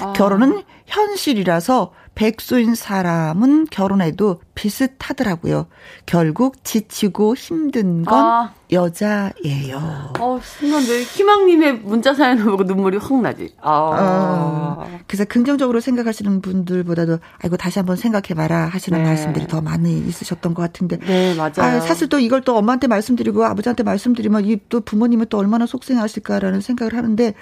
[0.02, 0.13] 아.
[0.13, 5.68] 결혼은 현실이라서 백수인 사람은 결혼해도 비슷하더라고요.
[6.06, 8.54] 결국 지치고 힘든 건 아.
[8.74, 10.12] 여자예요.
[10.20, 13.54] 어, 순간 내 희망님의 문자 사연을 보고 눈물이 확 나지.
[13.62, 13.72] 아.
[13.72, 19.06] 어, 그래서 긍정적으로 생각하시는 분들보다도 아이고 다시 한번 생각해봐라 하시는 네.
[19.06, 20.98] 말씀들이 더 많이 있으셨던 것 같은데.
[20.98, 21.54] 네, 맞아요.
[21.60, 26.60] 아, 사실 또 이걸 또 엄마한테 말씀드리고 아버지한테 말씀드리면 이 또 부모님은 또 얼마나 속상하실까라는
[26.60, 27.34] 생각을 하는데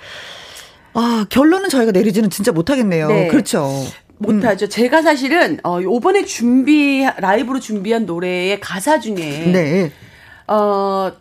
[0.94, 3.08] 아, 결론은 저희가 내리지는 진짜 못하겠네요.
[3.08, 3.28] 네.
[3.28, 3.68] 그렇죠.
[4.18, 4.66] 못하죠.
[4.66, 4.70] 음.
[4.70, 9.92] 제가 사실은 어 요번에 준비 라이브로 준비한 노래의 가사 중에 네.
[10.48, 11.12] 어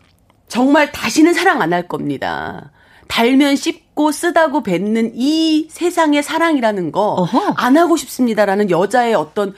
[0.48, 2.70] 정말 다시는 사랑 안 할 겁니다.
[3.08, 9.54] 달면 씹고 쓰다고 뱉는 이 세상의 사랑이라는 거 안 하고 싶습니다라는 여자의 어떤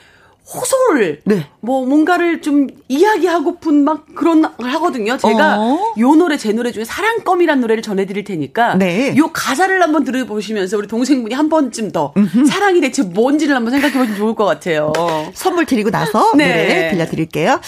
[0.52, 1.46] 호소를 네.
[1.60, 5.18] 뭐 뭔가를 좀 이야기하고픈 막 그런 걸 하거든요.
[5.18, 5.94] 제가 어?
[5.98, 9.14] 요 노래 제 노래 중에 사랑껌이란 노래를 전해드릴 테니까 네.
[9.16, 12.46] 요 가사를 한번 들어보시면서 우리 동생분이 한 번쯤 더 음흠.
[12.46, 14.92] 사랑이 대체 뭔지를 한번 생각해보시면 좋을 것 같아요.
[15.34, 16.46] 선물 드리고 나서 네.
[16.46, 17.60] 노래 들려드릴게요.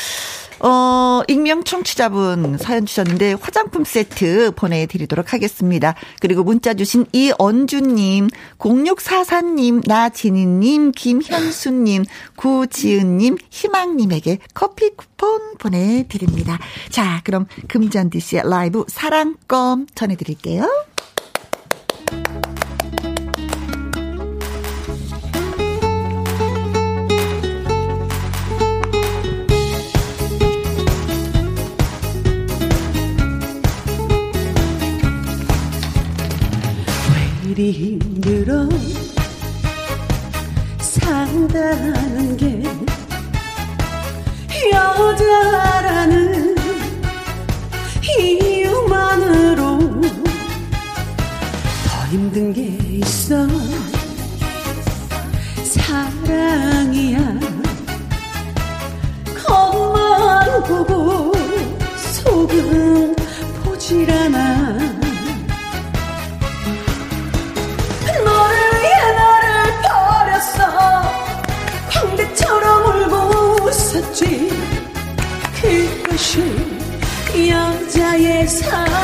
[0.62, 5.94] 어, 익명 청취자분 사연 주셨는데 화장품 세트 보내드리도록 하겠습니다.
[6.20, 12.04] 그리고 문자 주신 이언주님, 0644님, 나진희님, 김현수님,
[12.36, 16.58] 구지은님, 희망님에게 커피 쿠폰 보내드립니다.
[16.90, 20.68] 자, 그럼 금잔디 씨의 라이브 사랑껌 전해드릴게요.
[41.52, 41.99] 산
[76.30, 78.99] 그것이 여자의 삶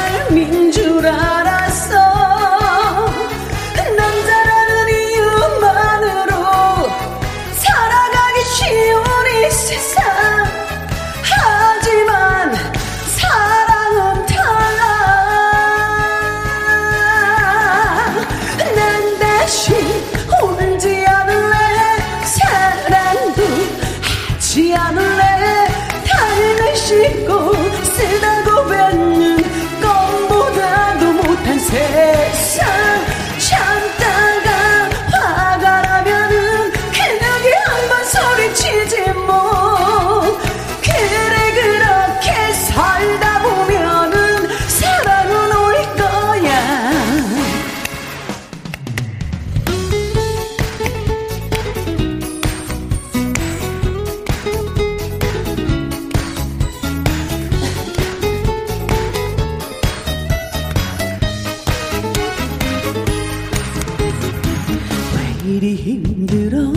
[65.56, 66.70] 이리 힘들어.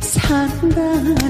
[0.00, 1.23] 산다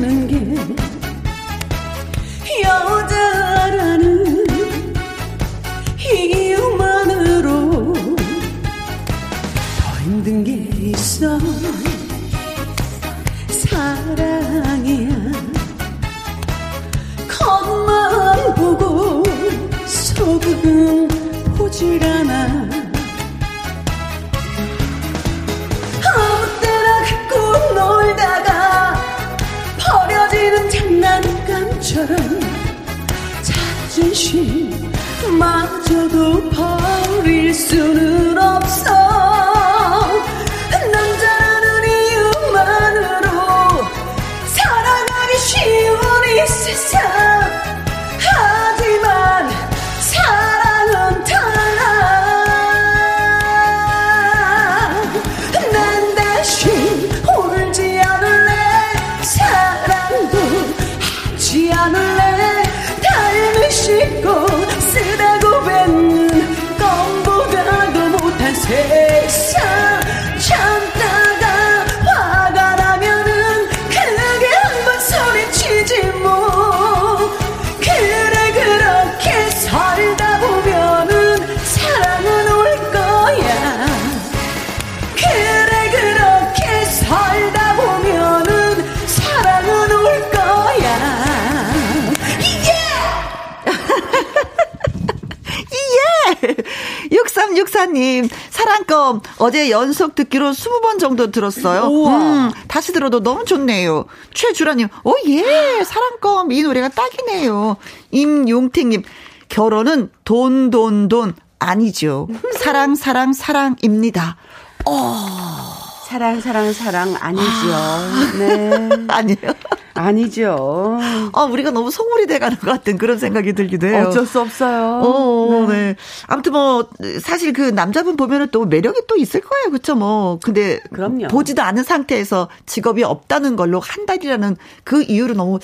[99.45, 101.89] 어제 연속 듣기로 20번 정도 들었어요.
[102.07, 104.07] 음, 다시 들어도 너무 좋네요.
[104.33, 107.77] 최주라님, 오, 어, 예, 사랑껌, 이 노래가 딱이네요.
[108.11, 109.03] 임용택님,
[109.51, 112.27] 결혼은 돈, 돈, 돈, 아니죠.
[112.59, 114.39] 사랑, 사랑, 사랑입니다.
[114.87, 115.85] 어.
[116.09, 117.45] 사랑, 사랑, 사랑 아니죠.
[117.45, 118.33] 아.
[118.39, 118.89] 네.
[119.09, 119.53] 아니에요.
[119.93, 120.99] 아니죠.
[121.33, 124.07] 아, 우리가 너무 속물이 돼가는 것 같은 그런 생각이 들기도 해요.
[124.09, 125.01] 어쩔 수 없어요.
[125.05, 125.75] 어, 네.
[125.75, 125.97] 네.
[126.27, 126.89] 아무튼 뭐,
[127.21, 129.71] 사실 그 남자분 보면은 또 매력이 또 있을 거예요.
[129.71, 130.39] 그쵸, 뭐.
[130.43, 130.81] 근데.
[130.93, 131.29] 그럼요.
[131.29, 135.59] 보지도 않은 상태에서 직업이 없다는 걸로 한 달이라는 그 이유로 너무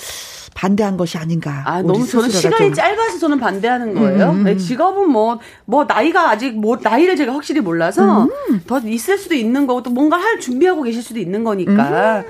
[0.53, 1.63] 반대한 것이 아닌가.
[1.65, 2.73] 아, 너무 저는 시간이 좀.
[2.73, 4.31] 짧아서 저는 반대하는 거예요.
[4.31, 4.43] 음.
[4.43, 8.61] 네, 직업은 뭐, 뭐, 나이가 아직 뭐, 나이를 제가 확실히 몰라서 음.
[8.67, 12.19] 더 있을 수도 있는 거고 또 뭔가 할 준비하고 계실 수도 있는 거니까.
[12.19, 12.23] 음.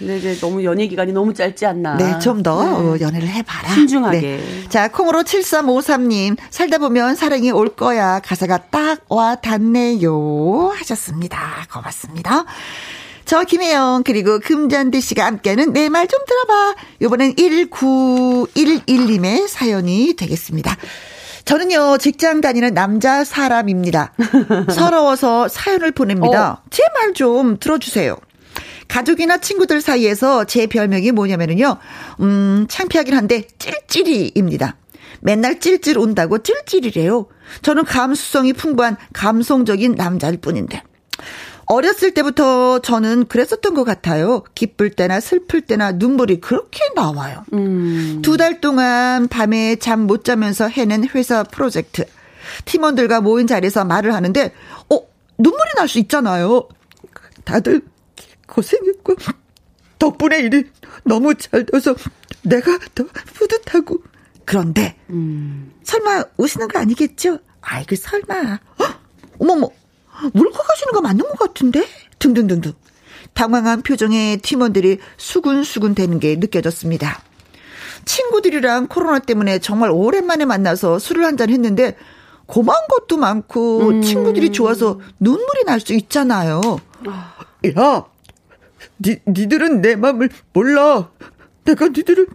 [0.00, 1.96] 근데 이제 너무 연애 기간이 너무 짧지 않나.
[1.96, 2.70] 네, 좀더 네.
[2.70, 3.72] 어, 연애를 해봐라.
[3.74, 4.20] 신중하게.
[4.20, 4.40] 네.
[4.68, 8.18] 자, 콩으로 7353님, 살다 보면 사랑이 올 거야.
[8.20, 10.72] 가사가 딱 와 닿네요.
[10.74, 11.66] 하셨습니다.
[11.72, 12.44] 고맙습니다.
[13.26, 16.74] 저 김혜영 그리고 금잔디 씨가 함께하는 내 말 좀 들어봐.
[17.00, 20.76] 이번엔 1911님의 사연이 되겠습니다.
[21.44, 24.12] 저는요, 직장 다니는 남자 사람입니다.
[24.70, 26.52] 서러워서 사연을 보냅니다.
[26.52, 26.58] 어.
[26.70, 28.16] 제말 좀 들어주세요.
[28.90, 31.76] 가족이나 친구들 사이에서 제 별명이 뭐냐면은요,
[32.20, 34.76] 음, 창피하긴 한데, 찔찔이입니다.
[35.20, 37.28] 맨날 찔찔 온다고 찔찔이래요.
[37.62, 40.82] 저는 감수성이 풍부한 감성적인 남자일 뿐인데.
[41.66, 44.42] 어렸을 때부터 저는 그랬었던 것 같아요.
[44.56, 47.44] 기쁠 때나 슬플 때나 눈물이 그렇게 나와요.
[47.52, 48.22] 음.
[48.22, 52.04] 두달 동안 밤에 잠 못 자면서 해낸 회사 프로젝트.
[52.64, 54.52] 팀원들과 모인 자리에서 말을 하는데,
[54.92, 54.98] 어,
[55.38, 56.66] 눈물이 날 수 있잖아요.
[57.44, 57.82] 다들
[58.50, 59.16] 고생했고,
[59.98, 60.64] 덕분에 일이
[61.04, 61.94] 너무 잘 돼서
[62.42, 64.02] 내가 더 뿌듯하고.
[64.44, 65.72] 그런데, 음.
[65.84, 67.38] 설마 우시는 거 아니겠죠?
[67.62, 68.58] 아이고, 설마.
[68.78, 68.84] 어?
[69.38, 69.68] 어머머,
[70.34, 71.86] 울컥하시는 거 맞는 것 같은데?
[72.18, 72.72] 등등등등.
[73.34, 77.22] 당황한 표정의 팀원들이 수군수군 되는 게 느껴졌습니다.
[78.04, 81.96] 친구들이랑 코로나 때문에 정말 오랜만에 만나서 술을 한잔 했는데
[82.46, 84.02] 고마운 것도 많고 음.
[84.02, 86.60] 친구들이 좋아서 눈물이 날 수 있잖아요.
[87.78, 88.04] 야,
[89.02, 91.10] 니, 니들은 내 마음을 몰라.
[91.64, 92.26] 내가 니들을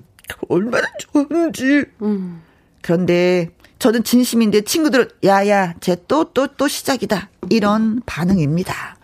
[0.50, 1.86] 얼마나 좋아하는지.
[2.02, 2.42] 음.
[2.82, 8.98] 그런데 저는 진심인데 친구들은 야야 쟤 또 또 또 시작이다 이런 반응입니다.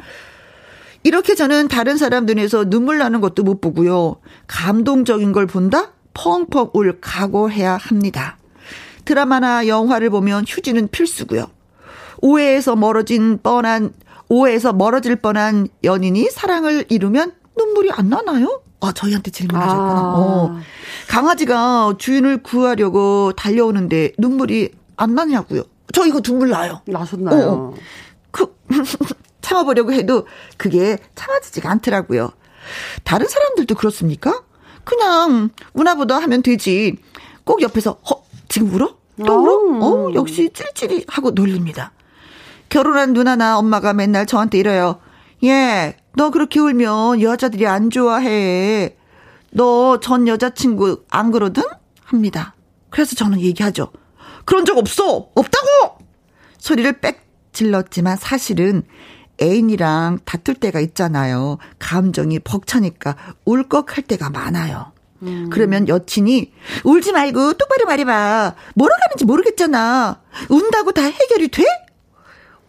[1.03, 4.17] 이렇게 저는 다른 사람 눈에서 눈물 나는 것도 못 보고요.
[4.47, 5.91] 감동적인 걸 본다?
[6.13, 8.37] 펑펑 울 각오해야 합니다.
[9.05, 11.47] 드라마나 영화를 보면 휴지는 필수고요.
[12.21, 13.93] 오해에서 멀어진 뻔한
[14.29, 18.61] 오해에서 멀어질 뻔한 연인이 사랑을 이루면 눈물이 안 나나요?
[18.81, 19.91] 아, 저희한테 질문하셨구나.
[19.91, 20.13] 아.
[20.17, 20.59] 어.
[21.07, 25.63] 강아지가 주인을 구하려고 달려오는데 눈물이 안 나냐고요.
[25.93, 26.81] 저 이거 눈물 나요.
[26.85, 27.47] 나셨나요?
[27.47, 27.53] 어.
[27.53, 27.73] 어.
[28.31, 28.55] 그,
[29.41, 30.25] 참아보려고 해도
[30.57, 32.31] 그게 참아지지가 않더라고요.
[33.03, 34.43] 다른 사람들도 그렇습니까?
[34.83, 36.95] 그냥 우나보다 하면 되지.
[37.43, 38.95] 꼭 옆에서 어 지금 울어?
[39.25, 39.85] 또 울어?
[39.85, 41.91] 어 역시 찔찔이 하고 놀립니다.
[42.69, 44.99] 결혼한 누나나 엄마가 맨날 저한테 이래요.
[45.43, 48.95] 예, 너 그렇게 울면 여자들이 안 좋아해.
[49.51, 51.63] 너 전 여자친구 안 그러든?
[52.03, 52.55] 합니다.
[52.89, 53.91] 그래서 저는 얘기하죠.
[54.45, 55.29] 그런 적 없어!
[55.35, 55.97] 없다고!
[56.57, 57.21] 소리를 빽
[57.53, 58.83] 질렀지만 사실은
[59.41, 61.57] 애인이랑 다툴 때가 있잖아요.
[61.79, 64.91] 감정이 벅차니까 울컥할 때가 많아요.
[65.23, 65.49] 음.
[65.51, 66.51] 그러면 여친이
[66.83, 68.55] 울지 말고 똑바로 말해봐.
[68.75, 70.19] 뭐라 가는지 모르겠잖아.
[70.49, 71.63] 운다고 다 해결이 돼?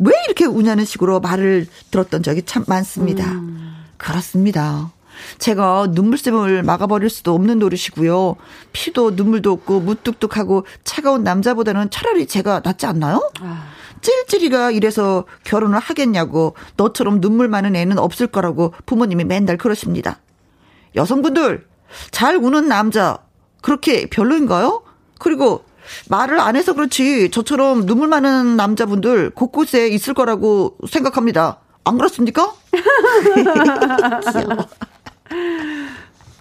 [0.04, 3.24] 왜 이렇게 우냐는 식으로 말을 들었던 적이 참 많습니다.
[3.32, 3.84] 음.
[3.96, 4.90] 그렇습니다.
[5.38, 8.36] 제가 눈물샘을 막아버릴 수도 없는 노릇이고요.
[8.72, 13.30] 피도 눈물도 없고 무뚝뚝하고 차가운 남자보다는 차라리 제가 낫지 않나요?
[13.40, 13.68] 아.
[14.00, 20.18] 찔찔이가 이래서 결혼을 하겠냐고 너처럼 눈물 많은 애는 없을 거라고 부모님이 맨날 그러십니다.
[20.96, 21.66] 여성분들
[22.10, 23.18] 잘 우는 남자
[23.60, 24.82] 그렇게 별로인가요?
[25.20, 25.64] 그리고
[26.08, 31.58] 말을 안 해서 그렇지 저처럼 눈물 많은 남자분들 곳곳에 있을 거라고 생각합니다.
[31.84, 32.52] 안 그렇습니까?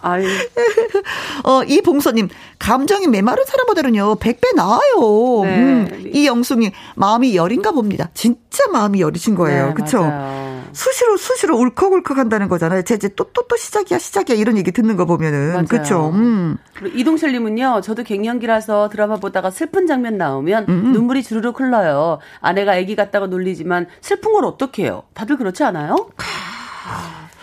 [0.02, 0.26] 아유.
[1.44, 2.28] 어, 이 봉서님,
[2.58, 5.44] 감정이 메마른 사람보다는요, 100배 나아요.
[5.44, 5.56] 네.
[5.56, 8.10] 음, 이 영숙님, 마음이 여린가 봅니다.
[8.12, 9.68] 진짜 마음이 여리신 거예요.
[9.68, 10.00] 네, 그쵸?
[10.02, 10.41] 맞아요.
[10.72, 12.82] 수시로, 수시로 울컥울컥 한다는 거잖아요.
[12.82, 14.36] 제, 제 또, 또, 또 시작이야, 시작이야.
[14.36, 15.66] 이런 얘기 듣는 거 보면은.
[15.66, 16.10] 그쵸?
[16.14, 16.56] 음.
[16.94, 20.92] 이동철 님은요, 저도 갱년기라서 드라마 보다가 슬픈 장면 나오면 음음.
[20.92, 22.18] 눈물이 주르륵 흘러요.
[22.40, 25.02] 아내가 아기 같다고 놀리지만 슬픈 걸 어떻게 해요?
[25.14, 25.96] 다들 그렇지 않아요?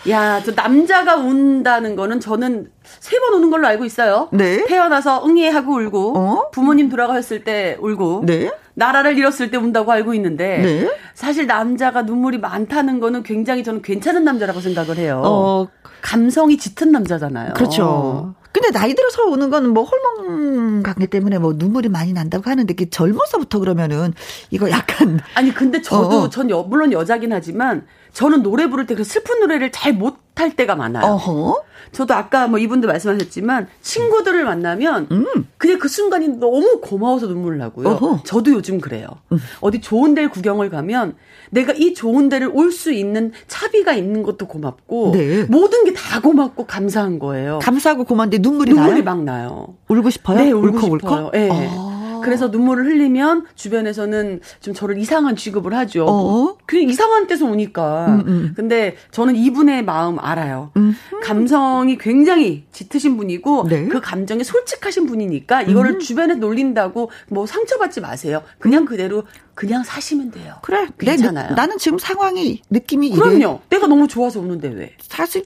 [0.08, 4.28] 야, 저 남자가 운다는 거는 저는 세 번 우는 걸로 알고 있어요.
[4.32, 4.64] 네.
[4.66, 6.50] 태어나서 응애 하고 울고, 어?
[6.52, 8.50] 부모님 돌아가셨을 때 울고, 네.
[8.80, 10.90] 나라를 잃었을 때 운다고 알고 있는데 네.
[11.14, 15.20] 사실 남자가 눈물이 많다는 거는 굉장히 저는 괜찮은 남자라고 생각을 해요.
[15.22, 15.68] 어.
[16.00, 17.52] 감성이 짙은 남자잖아요.
[17.52, 18.34] 그렇죠.
[18.52, 22.88] 근데 나이 들어서 오는 거는 뭐 호르몬 관계 때문에 뭐 눈물이 많이 난다고 하는데 그
[22.88, 24.12] 젊어서부터 그러면은
[24.50, 26.28] 이거 약간 아니 근데 저도 어.
[26.30, 30.74] 전 여, 물론 여자긴 하지만 저는 노래 부를 때 그 슬픈 노래를 잘못 할 때가
[30.74, 31.04] 많아요.
[31.04, 31.62] 어허.
[31.92, 35.26] 저도 아까 뭐 이분도 말씀하셨지만 친구들을 만나면 음.
[35.58, 37.88] 그냥 그 순간이 너무 고마워서 눈물 나고요.
[37.88, 38.20] 어허.
[38.24, 39.06] 저도 요즘 그래요.
[39.60, 41.16] 어디 좋은 데를 구경을 가면
[41.50, 45.42] 내가 이 좋은 데를 올 수 있는 차비가 있는 것도 고맙고 네.
[45.44, 47.58] 모든 게 다 고맙고 감사한 거예요.
[47.60, 49.04] 감사하고 고만데 눈물이 눈물이 나요?
[49.04, 49.74] 막 나요.
[49.88, 50.38] 울고 싶어요?
[50.38, 51.24] 네, 울고 울컥 싶어요.
[51.26, 51.34] 울컥?
[51.34, 51.48] 예.
[51.52, 51.89] 아.
[52.20, 56.06] 그래서 눈물을 흘리면 주변에서는 좀 저를 이상한 취급을 하죠.
[56.08, 56.56] 어?
[56.66, 58.06] 그냥 이상한 데서 우니까.
[58.08, 58.52] 음, 음.
[58.56, 60.70] 근데 저는 이분의 마음 알아요.
[60.76, 60.94] 음.
[61.22, 63.80] 감성이 굉장히 짙으신 분이고 네.
[63.82, 63.88] 음.
[63.88, 68.42] 그 감정에 솔직하신 분이니까 이거를 주변에 놀린다고 뭐 상처받지 마세요.
[68.58, 70.54] 그냥 그대로 그냥 사시면 돼요.
[70.62, 70.86] 그래.
[70.98, 71.48] 내 괜찮아요.
[71.50, 73.16] 느- 나는 지금 상황이 느낌이 이래.
[73.18, 73.60] 그럼요.
[73.68, 74.92] 내가 너무 좋아서 우는데 왜?
[75.02, 75.44] 사실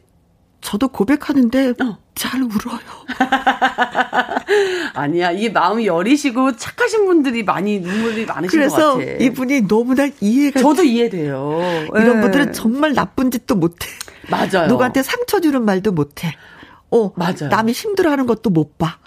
[0.65, 1.99] 저도 고백하는데 어.
[2.15, 2.81] 잘 울어요.
[4.95, 5.31] 아니야.
[5.31, 9.11] 이 마음이 여리시고 착하신 분들이 많이 눈물이 많으신 그래서 것 같아.
[9.21, 11.61] 이분이 너무나 이해가 저도 이해돼요.
[11.95, 12.21] 이런 예.
[12.23, 13.87] 분들은 정말 나쁜 짓도 못해.
[14.31, 14.69] 맞아요.
[14.69, 16.35] 누구한테 상처 주는 말도 못해.
[16.91, 17.51] 어, 맞아요.
[17.51, 18.99] 남이 힘들어하는 것도 못 봐.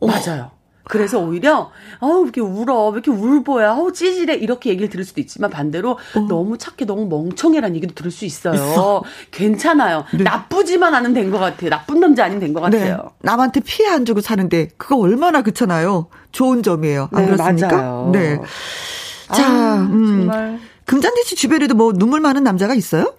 [0.00, 0.50] 어, 맞아요.
[0.88, 5.20] 그래서 오히려 어우 왜 이렇게 울어 왜 이렇게 울보야 어우 찌질해 이렇게 얘기를 들을 수도
[5.20, 8.54] 있지만 반대로 너무 착해 너무 멍청해라는 얘기도 들을 수 있어요.
[8.54, 9.02] 있어.
[9.32, 10.04] 괜찮아요.
[10.12, 11.70] 나쁘지만 않은 된것 같아요.
[11.70, 12.78] 나쁜 남자 아닌 된것 네.
[12.78, 13.10] 같아요.
[13.20, 16.06] 남한테 피해 안 주고 사는데 그거 얼마나 그렇잖아요.
[16.30, 17.08] 좋은 점이에요.
[17.12, 17.76] 안 네, 그렇습니까?
[17.76, 18.10] 맞아요.
[18.12, 18.38] 네.
[19.32, 20.06] 자, 아, 음.
[20.28, 23.14] 정말 금잔디 씨 주변에도 뭐 눈물 많은 남자가 있어요?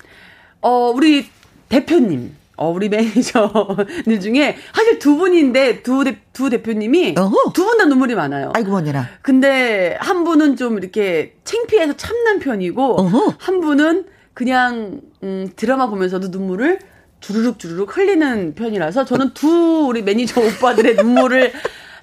[0.62, 1.28] 어 우리
[1.68, 7.14] 대표님 어, 우리 매니저들 중에 사실 두 분인데 두, 대, 두 대표님이.
[7.14, 8.52] 두 분 다 눈물이 많아요.
[8.56, 9.08] 아이고 뭐니라.
[9.22, 13.34] 근데 한 분은 좀 이렇게 창피해서 참는 편이고 어허.
[13.38, 16.80] 한 분은 그냥 음, 드라마 보면서도 눈물을
[17.20, 21.52] 주르륵 주르륵 흘리는 편이라서 저는 두 우리 매니저 오빠들의 눈물을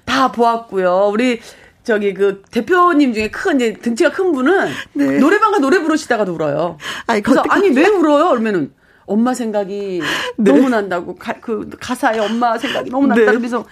[0.05, 1.09] 다 보았고요.
[1.11, 1.39] 우리
[1.83, 5.19] 저기 그 대표님 중에 큰 이제 등치가 큰 분은 네.
[5.19, 6.77] 노래방가 노래 부르시다가도 울어요.
[7.07, 7.43] 아이, 그래서.
[7.49, 8.29] 아니 왜 울어요?
[8.29, 8.73] 그러면은
[9.05, 10.01] 엄마 생각이
[10.37, 10.51] 네.
[10.51, 13.27] 너무 난다고 가, 그 가사에 엄마 생각이 너무 난다 네.
[13.27, 13.65] 그러면서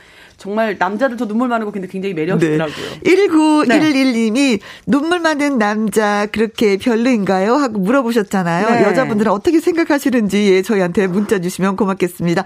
[0.44, 2.76] 정말 남자들도 눈물 많은 거 근데 굉장히 매력 있더라고요.
[3.02, 3.16] 네.
[3.16, 7.56] 1911님이 눈물 많은 남자 그렇게 별로인가요?
[7.56, 8.70] 하고 물어보셨잖아요.
[8.70, 8.84] 네.
[8.84, 12.44] 여자분들은 어떻게 생각하시는지 예, 저희한테 문자 주시면 고맙겠습니다.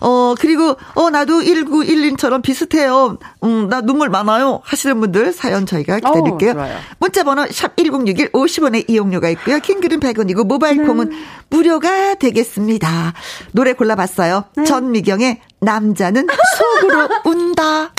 [0.00, 3.18] 어, 그리고, 어, 나도 1911처럼 비슷해요.
[3.44, 4.60] 음, 나 눈물 많아요.
[4.64, 6.50] 하시는 분들 사연 저희가 기다릴게요.
[6.50, 6.76] 어, 좋아요.
[6.98, 9.60] 문자 번호 샵 1061 50원의 이용료가 있고요.
[9.60, 10.84] 킹글은 100원이고 모바일 네.
[10.84, 11.12] 콩은
[11.48, 13.12] 무료가 되겠습니다.
[13.52, 14.46] 노래 골라봤어요.
[14.56, 14.64] 네.
[14.64, 17.92] 전미경의 남자는 속으로 운다.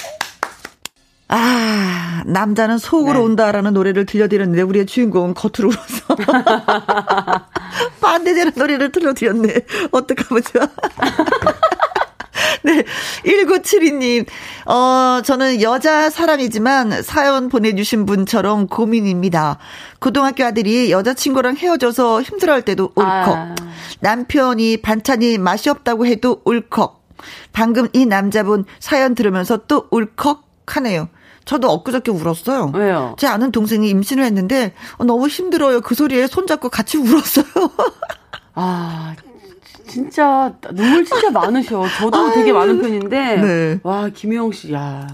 [1.30, 3.26] 아, 남자는 속으로 네.
[3.26, 6.16] 운다라는 노래를 들려드렸는데 우리의 주인공은 겉으로 울어서
[8.00, 9.54] 반대되는 노래를 들려드렸네.
[9.92, 10.68] 어떡하면 좋아.
[12.64, 12.84] 네.
[13.26, 14.26] 1972님,
[14.66, 19.58] 어, 저는 여자 사람이지만 사연 보내주신 분처럼 고민입니다.
[20.00, 23.06] 고등학교 아들이 여자친구랑 헤어져서 힘들어할 때도 울컥.
[23.06, 23.56] 아.
[24.00, 26.97] 남편이 반찬이 맛이 없다고 해도 울컥.
[27.54, 31.10] 방금 이 남자분 사연 들으면서 또 울컥 하네요.
[31.46, 32.72] 저도 엊그저께 울었어요.
[32.76, 33.16] 왜요?
[33.18, 35.82] 제 아는 동생이 임신을 했는데 어, 너무 힘들어요.
[35.82, 37.46] 그 소리에 손잡고 같이 울었어요.
[38.54, 39.16] 아,
[39.88, 41.86] 진짜 눈물 진짜 많으셔.
[42.00, 43.36] 저도 되게 많은 편인데.
[43.38, 43.80] 네.
[43.84, 45.08] 와, 김혜영 씨, 야.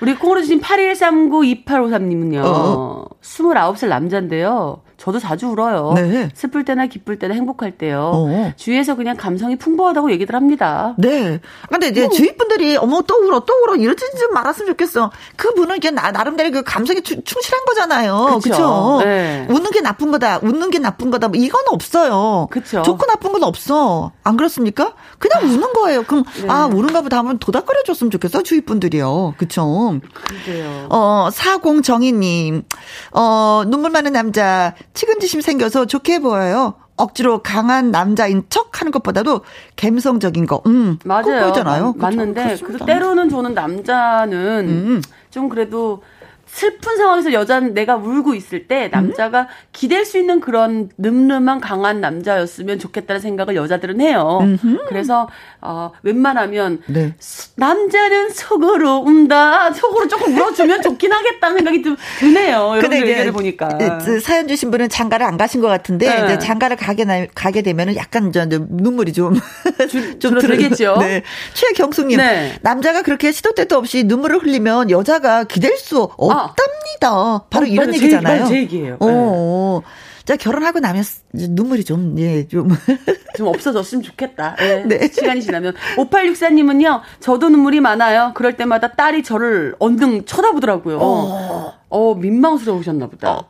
[0.00, 2.42] 우리 콩으로 주신 81392853님은요.
[2.44, 3.06] 어.
[3.22, 4.82] 29살 남자인데요.
[5.04, 5.92] 저도 자주 울어요.
[5.96, 6.30] 네.
[6.34, 8.10] 슬플 때나 기쁠 때나 행복할 때요.
[8.14, 8.52] 어.
[8.56, 10.94] 주위에서 그냥 감성이 풍부하다고 얘기들 합니다.
[10.96, 11.40] 네.
[11.68, 12.06] 근데 뭐.
[12.06, 15.10] 이제 주위 분들이 어머 또 울어 또 울어 이러지 좀 말았으면 좋겠어.
[15.36, 18.40] 그분은 나, 나름대로 그 감성에 추- 충실한 거잖아요.
[18.42, 18.56] 그쵸.
[18.56, 19.00] 그렇죠.
[19.04, 19.46] 네.
[19.50, 20.38] 웃는 게 나쁜 거다.
[20.42, 21.28] 웃는 게 나쁜 거다.
[21.28, 22.46] 뭐 이건 없어요.
[22.50, 22.80] 그쵸.
[22.82, 24.12] 좋고 나쁜 건 없어.
[24.22, 24.94] 안 그렇습니까?
[25.18, 26.02] 그냥 우는 거예요.
[26.04, 26.48] 그럼 네.
[26.48, 28.42] 아 우는가 보다 하면 도닥거려 줬으면 좋겠어.
[28.42, 29.34] 주위 분들이요.
[29.36, 30.00] 그렇죠.
[30.46, 30.86] 그래요.
[30.88, 32.62] 어, 사공정희님,
[33.12, 36.74] 어, 눈물 많은 남자, 측은지심 생겨서 좋게 보여요.
[36.96, 39.40] 억지로 강한 남자인 척 하는 것보다도
[39.76, 41.24] 감성적인 거, 음, 맞아요.
[41.24, 41.94] 꼭 보이잖아요.
[41.96, 42.64] 맞- 맞는데, 그렇죠.
[42.66, 42.86] 그래도 그렇습니다.
[42.86, 45.02] 때로는 저는 남자는 음.
[45.30, 46.02] 좀 그래도
[46.46, 52.78] 슬픈 상황에서 여자는 내가 울고 있을 때 남자가 기댈 수 있는 그런 늠름한 강한 남자였으면
[52.78, 54.40] 좋겠다는 생각을 여자들은 해요.
[54.88, 55.28] 그래서
[55.60, 57.14] 어 웬만하면 네.
[57.18, 59.72] 수- 남자는 속으로 운다.
[59.72, 62.56] 속으로 조금 울어주면 좋긴 하겠다는 생각이 좀 드네요.
[62.76, 63.68] 여러분들 얘기를 보니까.
[64.22, 66.24] 사연 주신 분은 장가를 안 가신 것 같은데 네.
[66.24, 69.34] 이제 장가를 가게 나, 가게 되면은 약간 저 이제 눈물이 좀
[69.90, 70.38] 줄- 좀?
[70.38, 70.98] 들어요.
[70.98, 71.22] 네.
[71.54, 72.52] 최경숙님 네.
[72.62, 76.43] 남자가 그렇게 시도 때도 없이 눈물을 흘리면 여자가 기댈 수 없죠.
[76.44, 77.44] 없답니다.
[77.50, 78.44] 바로 어, 이런 얘기잖아요.
[78.44, 78.96] 제, 제 얘기예요.
[79.00, 79.80] 어.
[79.82, 79.88] 네.
[80.24, 82.70] 자, 결혼하고 나면 눈물이 좀, 예, 좀.
[83.36, 84.56] 좀 없어졌으면 좋겠다.
[84.62, 85.08] 예, 네.
[85.08, 85.74] 시간이 지나면.
[85.96, 88.32] 5864님은요, 저도 눈물이 많아요.
[88.34, 90.98] 그럴 때마다 딸이 저를 언능 쳐다보더라고요.
[91.00, 93.32] 어, 어 민망스러우셨나 보다.
[93.32, 93.44] 어,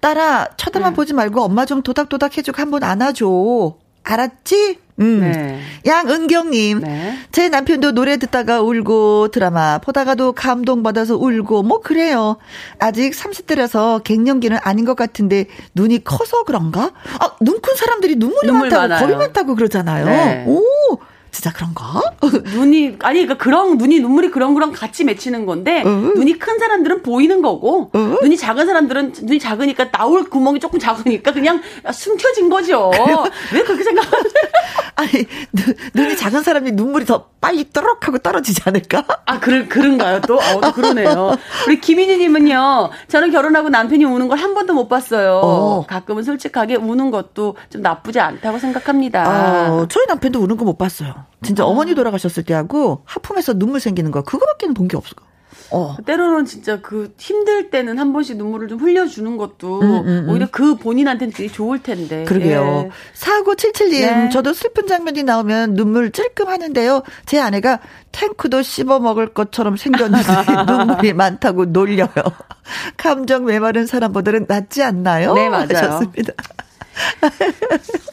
[0.00, 0.96] 딸아, 쳐다만 네.
[0.96, 3.76] 보지 말고 엄마 좀 도닥도닥 해주고 한 번 안아줘.
[4.06, 4.78] 알았지?
[4.98, 5.20] 음.
[5.20, 5.60] 네.
[5.84, 7.18] 양은경님, 네.
[7.30, 12.36] 제 남편도 노래 듣다가 울고 드라마 보다가도 감동받아서 울고 뭐 그래요.
[12.78, 16.92] 아직 30대라서 갱년기는 아닌 것 같은데 눈이 커서 그런가?
[17.20, 19.06] 아, 눈 큰 사람들이 눈물이 눈물 많다고 많아요.
[19.06, 20.06] 겁이 많다고 그러잖아요.
[20.06, 20.44] 네.
[20.46, 20.62] 오.
[21.36, 22.00] 진짜 그런가?
[22.54, 25.88] 눈이 아니 그러니까 그런 눈이 눈물이 그런 거랑 같이 맺히는 건데 어?
[25.88, 27.98] 눈이 큰 사람들은 보이는 거고 어?
[28.22, 31.60] 눈이 작은 사람들은 눈이 작으니까 나올 구멍이 조금 작으니까 그냥
[31.92, 32.90] 숨겨진 거죠.
[33.52, 34.22] 왜 그렇게 생각하세요?
[34.96, 35.10] 아니
[35.52, 39.04] 눈, 눈이 작은 사람이 눈물이 더 빨리 또록 하고 떨어지지 않을까?
[39.26, 40.40] 아 그런 그런가요 또?
[40.40, 41.36] 아, 또 그러네요.
[41.66, 42.90] 우리 김인희님은요.
[43.08, 45.40] 저는 결혼하고 남편이 우는 걸 한 번도 못 봤어요.
[45.42, 45.86] 어.
[45.86, 49.72] 가끔은 솔직하게 우는 것도 좀 나쁘지 않다고 생각합니다.
[49.72, 51.25] 어, 저희 남편도 우는 거 못 봤어요.
[51.42, 51.68] 진짜 어.
[51.68, 55.14] 어머니 돌아가셨을 때하고 하품해서 눈물 생기는 거 그거밖에는 본 게 없어.
[55.72, 55.96] 어.
[56.06, 60.26] 때로는 진짜 그 힘들 때는 한 번씩 눈물을 좀 흘려주는 것도 음, 음, 음.
[60.28, 62.24] 오히려 그 본인한테는 되게 좋을 텐데.
[62.24, 62.84] 그러게요.
[62.86, 62.90] 예.
[63.14, 64.28] 사고칠칠님, 네.
[64.30, 67.02] 저도 슬픈 장면이 나오면 눈물 찔끔 하는데요.
[67.24, 67.80] 제 아내가
[68.12, 70.22] 탱크도 씹어 먹을 것처럼 생겼는데
[70.72, 72.08] 눈물이 많다고 놀려요.
[72.96, 75.34] 감정 메마른 사람보다는 낫지 않나요?
[75.34, 75.66] 네, 맞아요.
[75.72, 76.32] 하셨습니다.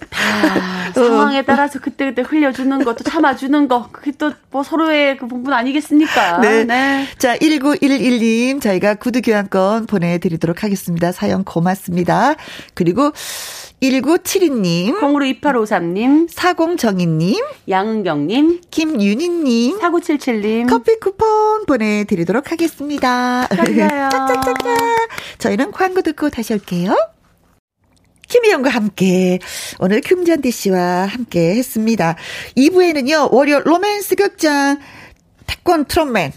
[0.09, 6.37] 다 상황에 따라서 그때그때 흘려주는 것도 참아주는 거 그게 또 뭐 서로의 그 부분 아니겠습니까?
[6.37, 6.63] 네.
[6.63, 7.07] 네.
[7.17, 11.11] 자 1911님 저희가 구두 교환권 보내드리도록 하겠습니다.
[11.11, 12.35] 사연 고맙습니다.
[12.75, 13.11] 그리고
[13.81, 23.47] 1972님, 콩으로 2853님, 사공정희님, 양은경님, 김윤희님, 4977님, 커피 쿠폰 보내드리도록 하겠습니다.
[23.49, 24.09] 감사해요.
[24.09, 24.77] 짝짝짝짝.
[25.39, 26.95] 저희는 광고 듣고 다시 올게요.
[28.33, 29.37] 김희영과 함께
[29.79, 32.15] 오늘 금잔디 씨와 함께 했습니다.
[32.57, 34.79] 2부에는요, 월요 로맨스 극장
[35.45, 36.33] 태권 트롯맨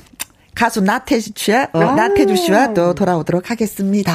[0.57, 4.13] 가수 나태주 씨와, 어, 나태주 씨와 또 돌아오도록 하겠습니다.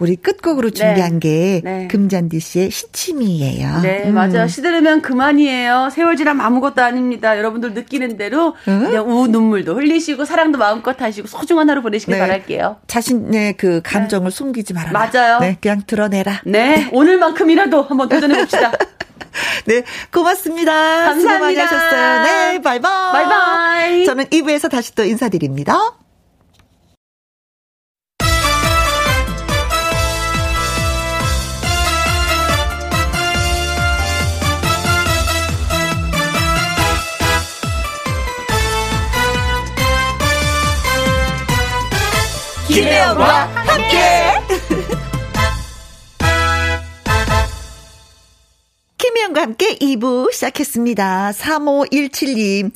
[0.00, 0.74] 우리 끝곡으로 네.
[0.74, 1.18] 준비한 네.
[1.20, 1.88] 게 네.
[1.88, 3.80] 금잔디 씨의 시침이에요.
[3.80, 4.14] 네, 음.
[4.14, 4.48] 맞아요.
[4.48, 5.90] 시들으면 그만이에요.
[5.92, 7.38] 세월 지나면 아무것도 아닙니다.
[7.38, 8.80] 여러분들 느끼는 대로 음?
[8.80, 12.20] 그냥 우 눈물도 흘리시고 사랑도 마음껏 하시고 소중한 하루 보내시길 네.
[12.20, 12.78] 바랄게요.
[12.88, 14.36] 자신의 그 감정을 네.
[14.36, 14.92] 숨기지 말아라.
[14.92, 15.38] 맞아요.
[15.38, 16.42] 네, 그냥 드러내라.
[16.46, 18.72] 네, 오늘만큼이라도 한번 도전해 봅시다.
[19.66, 19.82] 네,
[20.12, 20.72] 고맙습니다.
[20.72, 21.38] 감사합니다.
[21.38, 22.22] 많이 하셨어요.
[22.22, 23.12] 네, 바이바이.
[23.12, 24.04] 바이바이.
[24.06, 25.74] 저는 2부에서 다시 또 인사드립니다.
[42.68, 44.74] 김혜영과 함께.
[49.04, 51.32] 김혜영과 함께 2부 시작했습니다.
[51.32, 52.72] 3517님.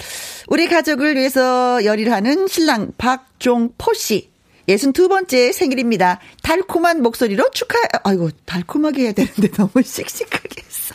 [0.49, 4.31] 우리 가족을 위해서 열일 하는 신랑 박종포 씨.
[4.69, 6.21] 62번째 생일입니다.
[6.43, 10.95] 달콤한 목소리로 축하, 아이고, 달콤하게 해야 되는데 너무 씩씩하게 했어.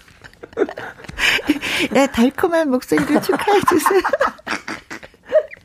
[1.90, 4.02] 네, 달콤한 목소리로 축하해주세요.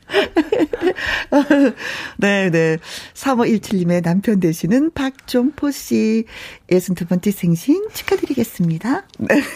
[2.17, 2.77] 네, 네.
[3.13, 6.25] 3517님의 남편 되시는 박종포 씨,
[6.69, 9.03] 62번째 생신 축하드리겠습니다.
[9.19, 9.41] 네.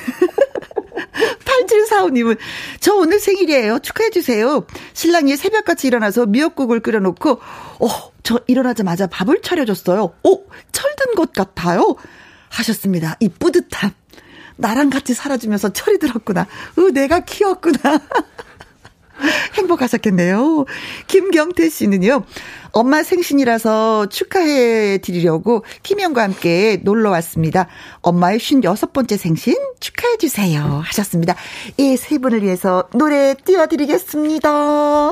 [1.43, 2.37] 8745님은,
[2.79, 3.79] 저 오늘 생일이에요.
[3.79, 4.65] 축하해주세요.
[4.93, 10.13] 신랑이 새벽같이 일어나서 미역국을 끓여놓고, 어, 저 일어나자마자 밥을 차려줬어요.
[10.23, 11.95] 오, 어, 철든 것 같아요.
[12.49, 13.17] 하셨습니다.
[13.19, 13.91] 이 뿌듯함.
[14.55, 16.47] 나랑 같이 살아주면서 철이 들었구나.
[16.77, 17.77] 으, 내가 키웠구나.
[19.55, 20.65] 행복하셨겠네요.
[21.07, 22.24] 김경태 씨는요,
[22.71, 27.67] 엄마 생신이라서 축하해 드리려고 김영과 함께 놀러 왔습니다.
[28.01, 30.82] 엄마의 56번째 생신 축하해 주세요.
[30.86, 31.36] 하셨습니다.
[31.78, 35.11] 이 세 분을 위해서 노래 띄워드리겠습니다.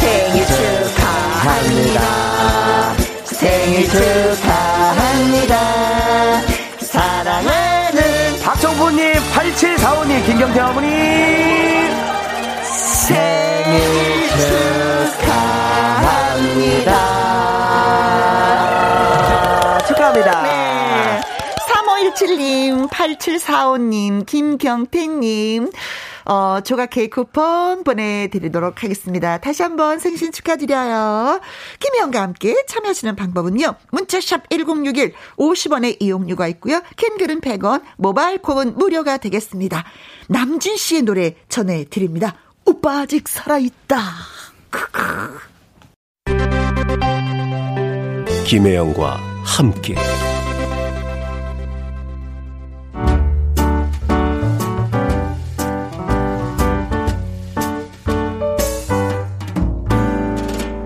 [0.00, 2.00] 생일 축하합니다.
[3.24, 4.49] 생일 축하
[9.60, 10.88] 6745님, 김경태 어머니.
[12.64, 13.80] 생일
[15.20, 16.96] 축하합니다.
[19.86, 20.42] 축하합니다.
[20.44, 21.20] 네.
[21.68, 25.70] 3517님, 8745님, 김경태님.
[26.24, 29.38] 어, 조각 케이크 쿠폰 보내드리도록 하겠습니다.
[29.38, 31.40] 다시 한번 생신 축하드려요.
[31.78, 33.74] 김혜영과 함께 참여하시는 방법은요.
[33.90, 36.82] 문자샵 1061 50원의 이용료가 있고요.
[36.96, 39.84] 캔글은 100원, 모바일 콩은 무료가 되겠습니다.
[40.28, 42.36] 남진 씨의 노래 전해드립니다.
[42.64, 44.00] 오빠 아직 살아있다.
[44.70, 45.38] 크크.
[48.46, 49.94] 김혜영과 함께.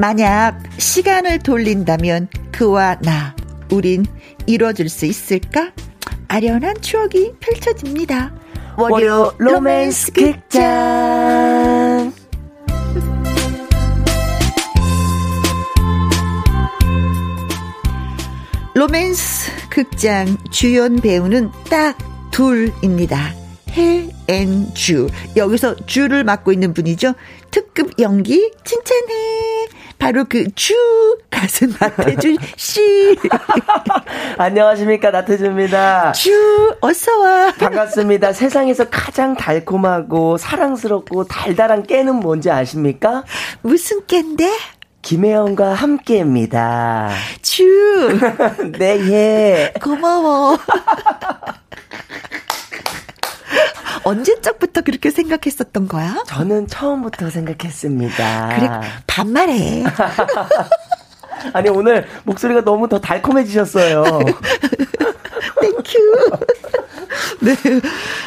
[0.00, 3.36] 만약 시간을 돌린다면 그와 나,
[3.70, 4.06] 우린
[4.46, 5.72] 이뤄질 수 있을까?
[6.26, 8.32] 아련한 추억이 펼쳐집니다.
[8.78, 12.14] 월요 로맨스 극장.
[18.74, 21.98] 로맨스 극장 주연 배우는 딱
[22.30, 23.34] 둘입니다.
[23.72, 25.08] 혜 and 주.
[25.34, 27.14] 여기서 주를 맡고 있는 분이죠.
[27.50, 29.66] 특급 연기 칭찬해.
[29.98, 30.72] 바로 그 주
[31.30, 33.16] 가수 나태준 씨.
[34.38, 36.12] 안녕하십니까 나태주입니다.
[36.12, 37.52] 주 어서 와.
[37.58, 38.32] 반갑습니다.
[38.32, 43.24] 세상에서 가장 달콤하고 사랑스럽고 달달한 깨는 뭔지 아십니까?
[43.62, 44.48] 무슨 깬데?
[45.02, 47.10] 김혜영과 함께입니다.
[47.42, 47.64] 주.
[48.78, 49.72] 네, 예.
[49.82, 50.56] 고마워.
[54.04, 56.22] 언제적부터 그렇게 생각했었던 거야?
[56.26, 58.48] 저는 처음부터 생각했습니다.
[58.56, 58.70] 그래,
[59.06, 59.84] 반말해.
[61.52, 64.04] 아니, 오늘 목소리가 너무 더 달콤해지셨어요.
[65.60, 65.98] Thank you.
[67.40, 67.52] 네.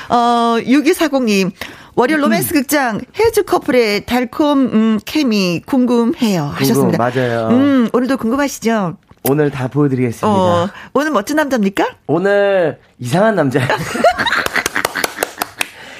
[0.10, 1.52] 어, 6240님.
[1.96, 6.98] 월요 로맨스 극장 혜주 커플의 달콤 음, 케미 궁금해요 하셨습니다.
[6.98, 7.50] 맞아요.
[7.50, 8.98] 음, 오늘도 궁금하시죠?
[9.30, 10.28] 오늘 다 보여드리겠습니다.
[10.28, 11.88] 어, 오늘 멋진 남자입니까?
[12.08, 13.60] 오늘 이상한 남자.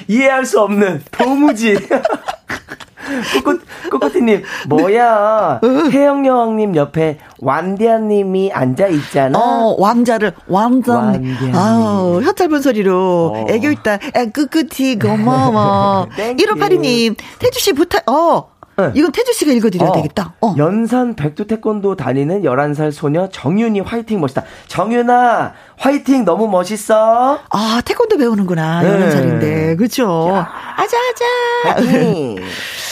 [0.08, 1.76] 이해할 수 없는 도무지.
[3.44, 3.58] 꼬꼬,
[3.90, 5.60] 꼬꼬티님, 뭐야.
[5.92, 9.38] 혜영 여왕님 옆에 완디아님이 앉아있잖아.
[9.38, 11.12] 어, 왕자를, 왕자.
[11.52, 13.32] 아우, 혀 짧은 소리로.
[13.34, 13.46] 어.
[13.50, 13.98] 애교 있다.
[14.16, 16.08] 애, 끄끄티, 고마워.
[16.16, 16.54] Thank you.
[16.56, 18.53] 1582님, 태주씨 부탁, 어.
[18.78, 18.92] 응.
[18.94, 20.34] 이건 태주 씨가 읽어드려야 어, 되겠다.
[20.40, 20.54] 어.
[20.58, 24.42] 연산 백두 태권도 다니는 11살 소녀 정윤이 화이팅 멋있다.
[24.66, 27.40] 정윤아, 화이팅 너무 멋있어.
[27.50, 28.82] 아, 태권도 배우는구나.
[28.82, 28.88] 네.
[28.88, 29.76] 여러 살인데.
[29.76, 30.30] 그쵸?
[30.76, 31.80] 아자, 아자.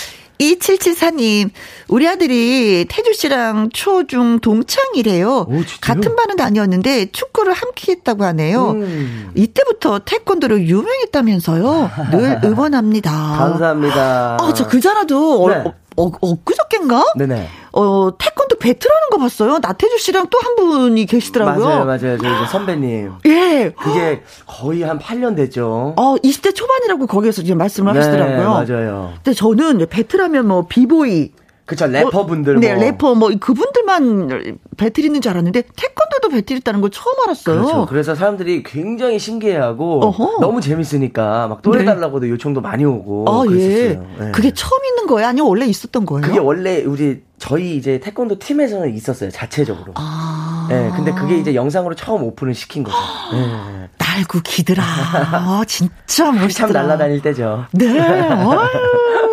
[0.43, 0.59] 화이팅.
[0.59, 1.51] 2774님,
[1.88, 5.47] 우리 아들이 태주 씨랑 초 중 동창이래요.
[5.49, 5.62] 오?
[5.80, 8.70] 같은 반은 아니었는데 축구를 함께 했다고 하네요.
[8.72, 9.30] 음.
[9.34, 11.90] 이때부터 태권도로 유명했다면서요.
[12.11, 13.11] 늘 응원합니다.
[13.38, 14.38] 감사합니다.
[14.40, 15.72] 아, 저 그자라도 네.
[15.97, 17.05] 어, 어, 엊그저께인가?
[17.16, 17.49] 네네.
[17.72, 19.59] 어, 태권도 또 배틀하는 거 봤어요.
[19.61, 21.64] 나태주 씨랑 또 한 분이 계시더라고요.
[21.66, 22.18] 맞아요, 맞아요.
[22.18, 23.12] 저 선배님.
[23.26, 23.72] 예.
[23.80, 25.95] 그게 거의 한 8년 됐죠.
[25.97, 28.51] 어, 20대 초반이라고 거기에서 지금 말씀을 네, 하시더라고요.
[28.51, 29.12] 맞아요.
[29.22, 31.30] 근데 저는 배틀하면 뭐 비보이
[31.72, 32.60] 그쵸, 래퍼분들.
[32.60, 32.84] 네, 뭐.
[32.84, 37.62] 래퍼 뭐 그분들만 배틀 있는 줄 알았는데 태권도도 배틀 있다는 걸 처음 알았어요.
[37.62, 37.86] 그렇죠.
[37.86, 40.38] 그래서 사람들이 굉장히 신기해하고 어허.
[40.40, 41.80] 너무 재밌으니까 막또 네.
[41.80, 43.24] 해달라고도 요청도 많이 오고.
[43.28, 43.48] 아, 예.
[43.48, 44.06] 그랬었어요.
[44.18, 44.32] 네.
[44.32, 45.28] 그게 처음 있는 거예요?
[45.28, 46.26] 아니면 원래 있었던 거예요?
[46.26, 49.92] 그게 원래 우리 저희 이제 태권도 팀에서는 있었어요 자체적으로.
[49.96, 50.66] 아.
[50.68, 52.96] 네, 근데 그게 이제 영상으로 처음 오픈을 시킨 거죠.
[53.32, 53.88] 네.
[53.98, 54.82] 날고 기더라.
[54.84, 56.82] 아, 진짜 참 멋있더라.
[56.82, 57.64] 날아다닐 때죠.
[57.72, 57.86] 네.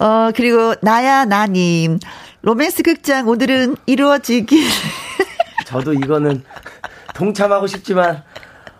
[0.00, 1.98] 어, 그리고 나야 나님.
[2.40, 4.66] 로맨스 극장 오늘은 이루어지길.
[5.66, 6.42] 저도 이거는
[7.14, 8.24] 동참하고 싶지만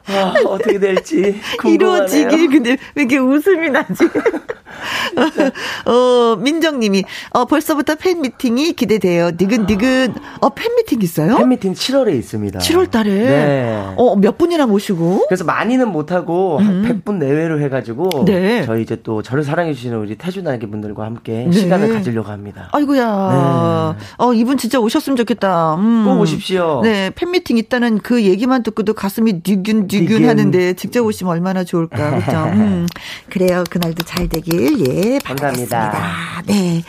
[0.07, 1.40] 아, 어떻게 될지.
[1.64, 2.48] 이루어지길.
[2.51, 4.05] 근데 왜 이렇게 웃음이 나지?
[5.86, 9.30] 어, 민정님이, 어, 벌써부터 팬 미팅이 기대돼요.
[9.38, 10.14] 니근니근.
[10.40, 11.36] 어, 팬 미팅 있어요?
[11.36, 12.59] 팬 미팅 7월에 있습니다.
[12.61, 13.11] 7월 달에.
[13.11, 13.94] 네.
[13.96, 15.26] 어, 몇 분이나 모시고?
[15.28, 18.24] 그래서 많이는 못 하고 한 100분 내외로 해가지고 음.
[18.24, 18.64] 네.
[18.64, 21.53] 저희 이제 또 저를 사랑해 주시는 우리 태주날개 분들과 함께 네.
[21.53, 22.68] 시간을 가지려고 합니다.
[22.72, 23.96] 아이고야.
[24.18, 25.74] 어, 이분 진짜 오셨으면 좋겠다.
[25.74, 26.05] 음.
[26.05, 26.80] 꼭 오십시오.
[26.82, 30.28] 네, 팬 미팅 있다는 그 얘기만 듣고도 가슴이 뒤균, 뒤균 뒤균.
[30.28, 32.18] 하는데 직접 오시면 얼마나 좋을까.
[32.20, 32.44] 그죠?
[32.55, 32.86] 음.
[33.28, 33.64] 그래요.
[33.70, 35.18] 그날도 잘 되길, 예.
[35.24, 35.90] 감사합니다.
[35.90, 36.42] 바라겠습니다.
[36.46, 36.82] 네.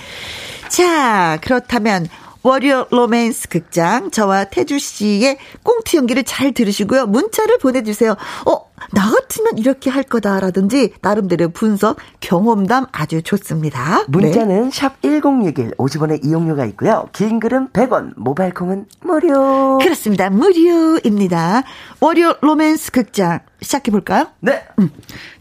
[0.70, 2.08] 자, 그렇다면.
[2.44, 7.06] 월요 로맨스 극장 저와 태주 씨의 꽁트 연기를 잘 들으시고요.
[7.06, 8.16] 문자를 보내주세요.
[8.46, 14.00] 어, 나 같으면 이렇게 할 거다라든지 나름대로 분석, 경험담 아주 좋습니다.
[14.00, 14.06] 네.
[14.08, 17.08] 문자는 샵 1061, 50원의 이용료가 있고요.
[17.14, 19.78] 긴 글은 100원, 모바일 콩은 무료.
[19.78, 20.30] 그렇습니다.
[20.30, 21.64] 무료입니다.
[22.00, 24.28] 월요 로맨스 극장 시작해 볼까요?
[24.40, 24.64] 네,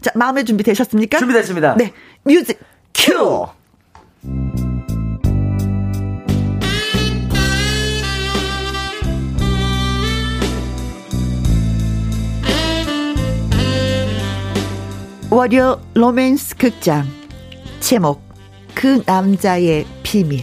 [0.01, 1.17] 자, 마음의 준비 되셨습니까?
[1.17, 1.75] 준비됐습니다.
[1.77, 1.93] 네.
[2.23, 2.59] Music
[2.93, 3.47] cue.
[15.33, 17.07] 월요 로맨스 극장
[17.79, 18.21] 제목
[18.75, 20.41] 그 남자의 비밀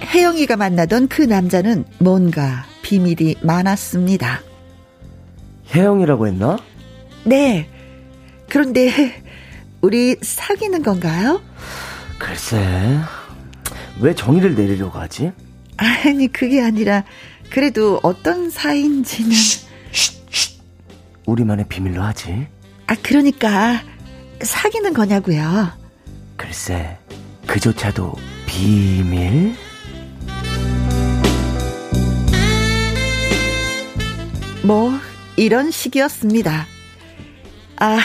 [0.00, 4.40] 혜영이가 만나던 그 남자는 뭔가 비밀이 많았습니다.
[5.74, 6.56] 혜영이라고 했나?
[7.24, 7.68] 네.
[8.48, 8.90] 그런데
[9.82, 11.42] 우리 사귀는 건가요?
[12.18, 12.98] 글쎄,
[14.00, 15.30] 왜 정의를 내리려고 하지?
[15.78, 17.04] 아니 그게 아니라
[17.50, 19.30] 그래도 어떤 사이인지는
[21.26, 22.46] 우리만의 비밀로 하지.
[22.86, 23.82] 아 그러니까
[24.42, 25.70] 사귀는 거냐고요.
[26.36, 26.98] 글쎄,
[27.46, 28.14] 그조차도
[28.46, 29.54] 비밀?
[34.64, 34.92] 뭐
[35.36, 36.66] 이런 식이었습니다.
[37.76, 37.98] 아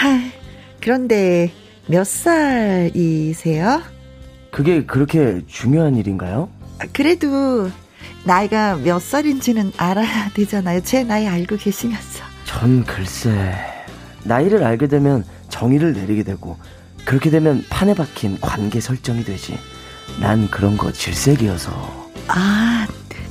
[0.80, 1.52] 그런데
[1.88, 3.82] 몇 살이세요?
[4.52, 6.50] 그게 그렇게 중요한 일인가요?
[6.84, 7.72] 아, 그래도
[8.26, 10.82] 나이가 몇 살인지는 알아야 되잖아요.
[10.84, 12.24] 제 나이 알고 계시면서.
[12.46, 13.54] 전 글쎄,
[14.24, 16.58] 나이를 알게 되면 정의를 내리게 되고,
[17.06, 19.58] 그렇게 되면 판에 박힌 관계 설정이 되지.
[20.20, 22.12] 난 그런 거 질색이어서.
[22.28, 22.88] 아,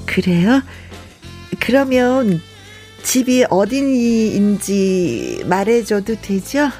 [0.06, 0.62] 그래요?
[1.60, 2.40] 그러면
[3.02, 6.70] 집이 어디인지 말해줘도 되죠?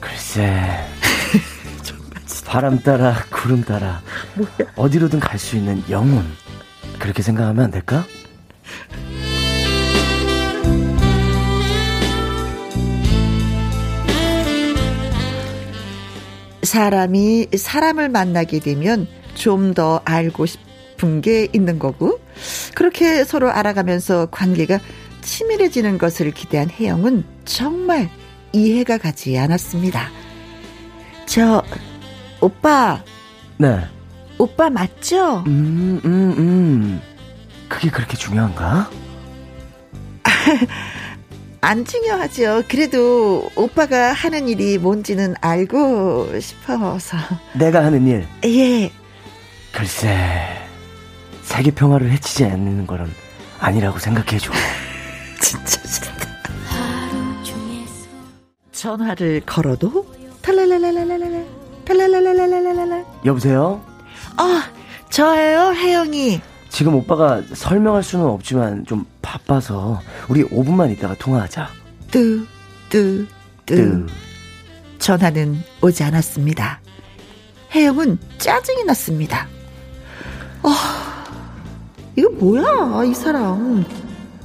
[0.00, 0.78] 글쎄.
[2.50, 4.02] 바람 따라 구름 따라
[4.74, 6.24] 어디로든 갈 수 있는 영혼
[6.98, 8.04] 그렇게 생각하면 안 될까?
[16.64, 22.18] 사람이 사람을 만나게 되면 좀 더 알고 싶은 게 있는 거고,
[22.74, 24.80] 그렇게 서로 알아가면서 관계가
[25.22, 28.10] 치밀해지는 것을 기대한 혜영은 정말
[28.52, 30.10] 이해가 가지 않았습니다.
[31.26, 31.62] 저,
[32.40, 33.02] 오빠,
[33.58, 33.80] 네.
[34.38, 35.44] 오빠 맞죠?
[35.46, 37.00] 음, 음, 음.
[37.68, 38.90] 그게 그렇게 중요한가?
[41.60, 42.62] 안 중요하죠.
[42.68, 47.18] 그래도 오빠가 하는 일이 뭔지는 알고 싶어서.
[47.52, 48.26] 내가 하는 일.
[48.44, 48.90] 예.
[49.72, 50.56] 글쎄.
[51.42, 53.12] 세계 평화를 해치지 않는 거는
[53.58, 54.50] 아니라고 생각해줘.
[55.40, 56.20] 진짜 싫다.
[58.80, 60.06] 전화를 걸어도
[60.40, 61.59] 탈랄랄랄랄랄라
[61.90, 63.80] 탈랄랄랄랄랄라 여보세요?
[64.36, 64.62] 아
[65.10, 71.68] 저예요 혜영이 지금 오빠가 설명할 수는 없지만 좀 바빠서 우리 5분만 있다가 통화하자.
[72.12, 73.26] 뚜뚜뚜
[73.66, 74.06] 뜨.
[75.00, 76.80] 전화는 오지 않았습니다.
[77.72, 79.48] 혜영은 짜증이 났습니다.
[80.62, 81.24] 아,
[82.14, 83.84] 이거 뭐야, 이 사람.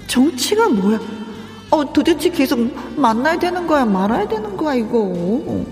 [0.07, 0.99] 정치가 뭐야.
[1.69, 2.59] 어, 도대체 계속
[2.95, 5.63] 만나야 되는 거야, 말아야 되는 거야, 이거.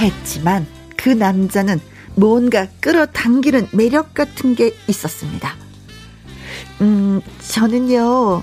[0.00, 1.80] 했지만 그 남자는
[2.14, 5.54] 뭔가 끌어당기는 매력 같은 게 있었습니다.
[6.80, 8.42] 음, 저는요,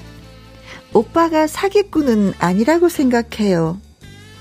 [0.93, 3.79] 오빠가 사기꾼은 아니라고 생각해요.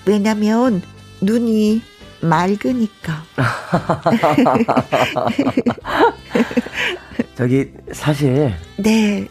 [0.05, 0.83] 왜냐면
[1.21, 1.83] 눈이
[2.21, 3.25] 맑으니까.
[7.35, 9.27] 저기 사실 네.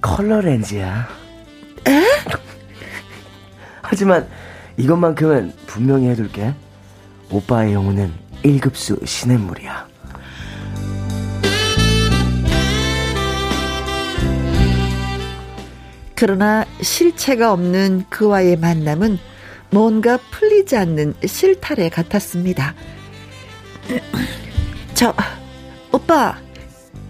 [0.00, 1.08] 컬러 렌즈야.
[3.82, 4.28] 하지만
[4.76, 6.54] 이것만큼은 분명히 해둘게.
[7.30, 8.12] 오빠의 영혼은
[8.42, 9.86] 1급수 시냇물이야.
[16.14, 19.18] 그러나 실체가 없는 그와의 만남은
[19.70, 22.74] 뭔가 풀리지 않는 실타래 같았습니다.
[24.94, 25.14] 저,
[25.92, 26.38] 오빠,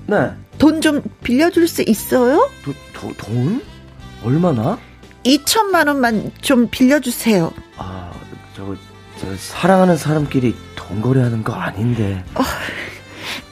[0.06, 0.30] 네.
[0.58, 2.50] 돈 좀 빌려줄 수 있어요?
[2.64, 3.62] 도, 도, 돈?
[4.24, 4.78] 얼마나?
[5.24, 7.52] 2천만 원만 좀 빌려주세요.
[7.76, 8.10] 아,
[8.56, 8.76] 저, 저
[9.38, 12.24] 사랑하는 사람끼리 돈 거래하는 거 아닌데.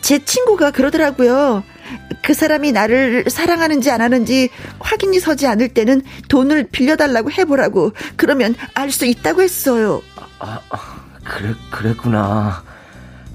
[0.01, 1.63] 제 친구가 그러더라고요.
[2.23, 7.93] 그 사람이 나를 사랑하는지 안 하는지 확인이 서지 않을 때는 돈을 빌려달라고 해보라고.
[8.17, 10.03] 그러면 알 수 있다고 했어요.
[10.39, 12.63] 아, 아, 그래, 그랬구나.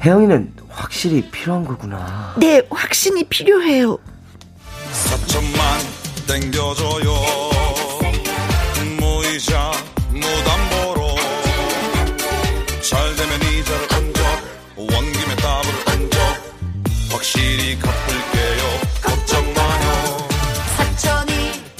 [0.03, 2.35] 혜영이는 확실히 필요한 거구나.
[2.37, 3.97] 네, 확신이 필요해요.
[4.93, 7.58] 4천만 땡겨줘요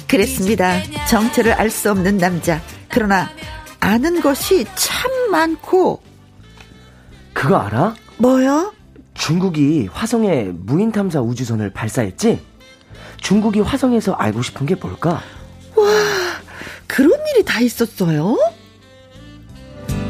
[0.10, 0.82] 그랬습니다.
[1.08, 2.60] 정체를 알 수 없는 남자.
[2.90, 3.30] 그러나
[3.80, 6.02] 아는 것이 참 많고
[7.34, 7.96] 그거 알아?
[8.18, 8.74] 뭐요?
[9.14, 12.42] 중국이 화성에 무인 탐사 우주선을 발사했지?
[13.18, 15.22] 중국이 화성에서 알고 싶은 게 뭘까?
[16.88, 18.36] 그런 일이 다 있었어요?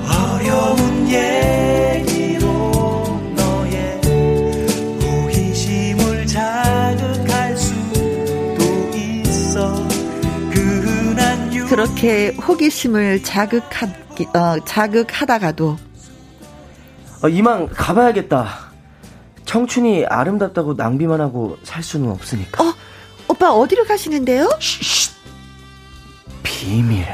[0.08, 2.19] 어려운 얘기
[11.80, 15.78] 그렇게 호기심을 자극하, 어, 자극하다가도
[17.24, 18.70] 어, 이만 가봐야겠다.
[19.46, 22.62] 청춘이 아름답다고 낭비만 하고 살 수는 없으니까.
[22.62, 22.74] 어,
[23.30, 24.50] 오빠 어디로 가시는데요?
[26.44, 27.06] 비밀.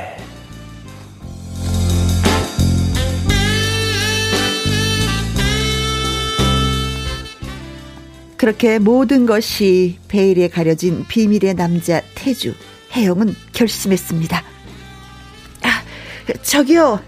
[8.35, 12.55] 그렇게 모든 것이 베일에 가려진 비밀의 남자 태주
[12.93, 14.54] 혜영은 결심했습니다.
[16.55, 17.01] 아, 저기요.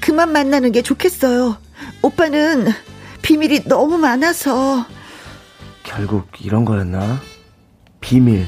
[0.00, 1.56] 그만 만나는 게 좋겠어요.
[2.02, 2.68] 오빠는
[3.20, 4.86] 비밀이 너무 많아서
[5.82, 7.20] 결국 이런 거였나?
[8.00, 8.46] 비밀.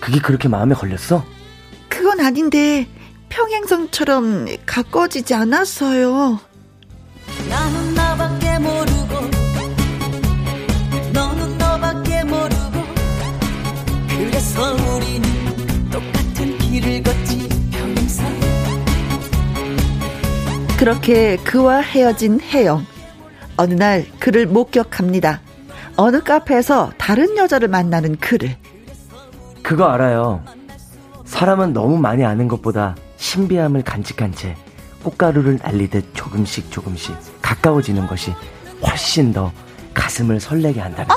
[0.00, 1.26] 그게 그렇게 마음에 걸렸어?
[1.90, 2.88] 그건 아닌데
[3.28, 6.40] 평행선처럼 가까워지지 않았어요.
[20.82, 22.84] 그렇게 그와 헤어진 혜영.
[23.56, 25.40] 어느 날 그를 목격합니다.
[25.94, 28.56] 어느 카페에서 다른 여자를 만나는 그를.
[29.62, 30.42] 그거 알아요.
[31.24, 34.56] 사람은 너무 많이 아는 것보다 신비함을 간직한 채
[35.04, 38.34] 꽃가루를 날리듯 조금씩 조금씩 가까워지는 것이
[38.84, 39.52] 훨씬 더
[39.94, 41.14] 가슴을 설레게 한다는 거.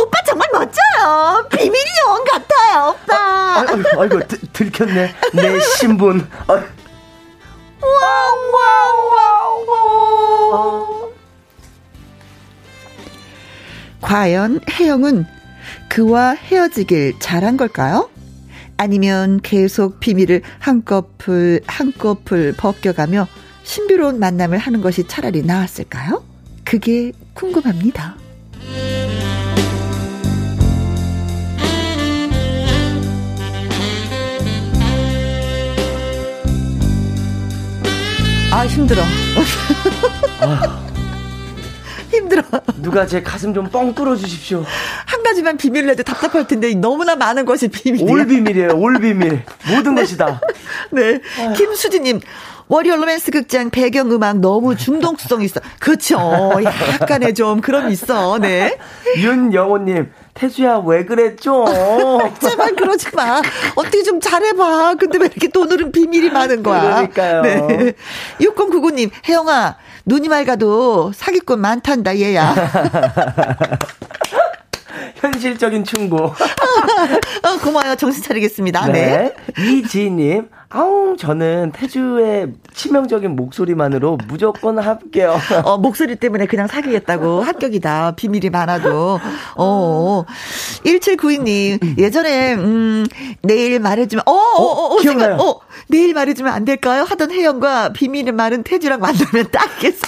[0.00, 1.46] 오빠 정말 멋져요.
[1.48, 3.60] 비밀 요원 같아요, 오빠.
[3.60, 5.14] 아이고, 아이고 들, 들켰네.
[5.32, 6.28] 내 신분.
[6.48, 6.60] 아,
[14.00, 15.24] 과연 혜영은
[15.88, 18.10] 그와 헤어지길 잘한 걸까요?
[18.76, 23.26] 아니면 계속 비밀을 한꺼풀 한꺼풀 벗겨가며
[23.62, 26.22] 신비로운 만남을 하는 것이 차라리 나았을까요?
[26.64, 28.16] 그게 궁금합니다.
[38.54, 39.02] 아 힘들어.
[42.12, 42.42] 힘들어.
[42.80, 44.64] 누가 제 가슴 좀 뻥 뚫어 주십시오.
[45.06, 48.08] 한 가지만 비밀을 해도 답답할 텐데 너무나 많은 것이 비밀이야.
[48.08, 48.70] 올 비밀이에요.
[48.76, 49.42] 올 비밀.
[49.68, 50.40] 모든 것이 다.
[50.92, 51.20] 네.
[51.56, 52.20] 김수진님.
[52.68, 55.60] 월요 로맨스 극장 배경음악 너무 중독성 있어.
[55.78, 56.18] 그쵸.
[56.64, 58.38] 약간의 좀 그런 있어.
[58.38, 58.78] 네.
[59.18, 61.04] 윤영호님, 태주야, 왜
[61.36, 61.66] 좀.
[62.40, 63.42] 제발 그러지 마.
[63.74, 64.94] 어떻게 좀 잘해봐.
[64.98, 67.08] 근데 왜 이렇게 또 오늘은 비밀이 많은 거야.
[67.08, 67.42] 그러니까요.
[67.42, 67.92] 네.
[68.40, 72.54] 6099님, 혜영아, 눈이 맑아도 사기꾼 많단다, 얘야.
[75.16, 76.16] 현실적인 충고.
[77.42, 77.96] 어, 고마워요.
[77.96, 78.86] 정신 차리겠습니다.
[78.88, 79.34] 네.
[79.58, 85.36] 이지님, 아우, 저는 태주의 치명적인 목소리만으로 무조건 합격.
[85.64, 88.16] 어, 목소리 때문에 그냥 사귀겠다고 합격이다.
[88.16, 89.20] 비밀이 많아도.
[89.56, 90.24] 어.
[90.84, 93.06] 1792님, 예전에, 음,
[93.42, 95.28] 내일 말해 주면, 어, 어, 어, 어, 기억나요?
[95.38, 97.04] 생각- 어, 내일 말해 주면 안 될까요?
[97.08, 100.06] 하던 혜영과 비밀이 많은 태주랑 만나면 딱겠어.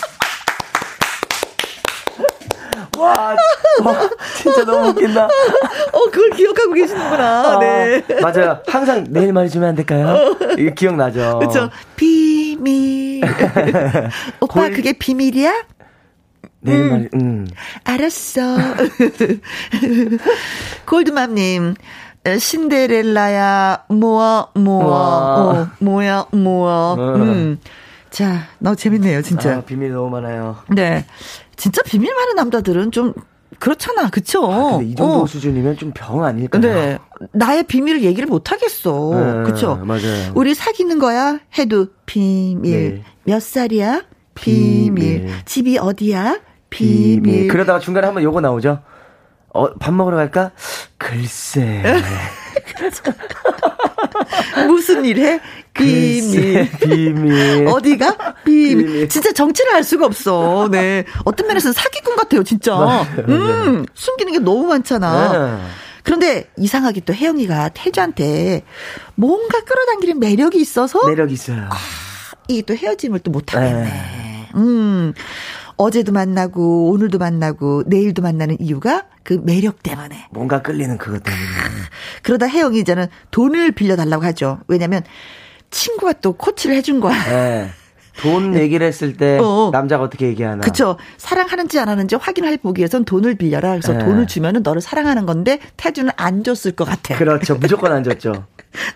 [2.97, 3.37] 와,
[3.85, 5.25] 와, 진짜 너무 웃긴다.
[5.27, 7.57] 어, 그걸 기억하고 계시는구나.
[7.57, 8.03] 어, 네.
[8.23, 8.61] 맞아요.
[8.67, 10.37] 항상 내일 말해주면 안 될까요?
[10.59, 11.39] 이게 기억나죠.
[11.41, 11.71] 그쵸.
[11.97, 13.23] 비밀.
[14.41, 15.65] 오빠, 골- 그게 비밀이야?
[16.61, 17.47] 내일 말, 음.
[17.85, 18.57] 알았어.
[20.87, 21.75] 골드맘님,
[22.25, 24.97] 에, 신데렐라야, 모아, 모아.
[24.97, 26.95] 어, 뭐야, 모아.
[26.95, 27.59] 음.
[28.17, 29.57] 자, 너무 재밌네요, 진짜.
[29.57, 30.57] 아, 비밀 너무 많아요.
[30.71, 31.05] 네.
[31.57, 33.13] 진짜 비밀 많은 남자들은 좀,
[33.59, 34.51] 그렇잖아, 그쵸?
[34.51, 35.27] 아, 근데 이 정도 어.
[35.27, 36.63] 수준이면 좀 병 아닐까요?
[36.63, 36.99] 네.
[37.33, 39.11] 나의 비밀을 얘기를 못 하겠어.
[39.13, 39.77] 네, 그쵸?
[39.85, 40.33] 맞아요.
[40.35, 41.41] 우리 사귀는 거야?
[41.59, 42.95] 해도 비밀.
[42.95, 43.03] 네.
[43.25, 44.05] 몇 살이야?
[44.35, 45.21] 비밀.
[45.21, 45.35] 비밀.
[45.45, 46.41] 집이 어디야?
[46.71, 47.49] 비밀.
[47.49, 48.81] 그러다가 중간에 한번 요거 나오죠?
[49.53, 50.53] 어, 밥 먹으러 갈까?
[50.97, 51.83] 글쎄.
[54.69, 55.41] 무슨 일 해?
[55.73, 56.71] 비밀.
[56.81, 57.67] 비밀.
[57.69, 58.35] 어디가?
[58.45, 58.87] 비밀.
[58.87, 59.09] 비밀.
[59.09, 60.69] 진짜 정체를 알 수가 없어.
[60.71, 61.05] 네.
[61.25, 62.75] 어떤 면에서는 사기꾼 같아요, 진짜.
[62.75, 65.33] 맞아요, 음, 숨기는 게 너무 많잖아.
[65.59, 65.65] 네.
[66.03, 68.63] 그런데 이상하게 또 혜영이가 태주한테
[69.17, 71.69] 뭔가 끌어당기는 매력이 있어서 매력 있어요.
[72.49, 74.51] 이게 또 헤어짐을 또 못하겠네.
[74.55, 75.13] 음.
[75.77, 80.29] 어제도 만나고, 오늘도 만나고, 내일도 만나는 이유가 그 매력 때문에.
[80.31, 81.45] 뭔가 끌리는 그것 때문에.
[82.23, 84.61] 그러다 혜영이 이제는 돈을 빌려달라고 하죠.
[84.69, 85.03] 왜냐면,
[85.71, 87.23] 친구가 또 코치를 해준 거야.
[87.25, 87.71] 네.
[88.21, 89.71] 돈 얘기를 했을 때 어.
[89.73, 90.63] 남자가 어떻게 얘기하나.
[90.63, 90.97] 그쵸.
[91.19, 93.71] 사랑하는지 안 하는지 확인할 보기 위해선 돈을 빌려라.
[93.71, 94.05] 그래서 네.
[94.05, 97.17] 돈을 주면은 너를 사랑하는 건데, 태주는 안 줬을 것 같아.
[97.17, 97.57] 그렇죠.
[97.57, 98.47] 무조건 안 줬죠.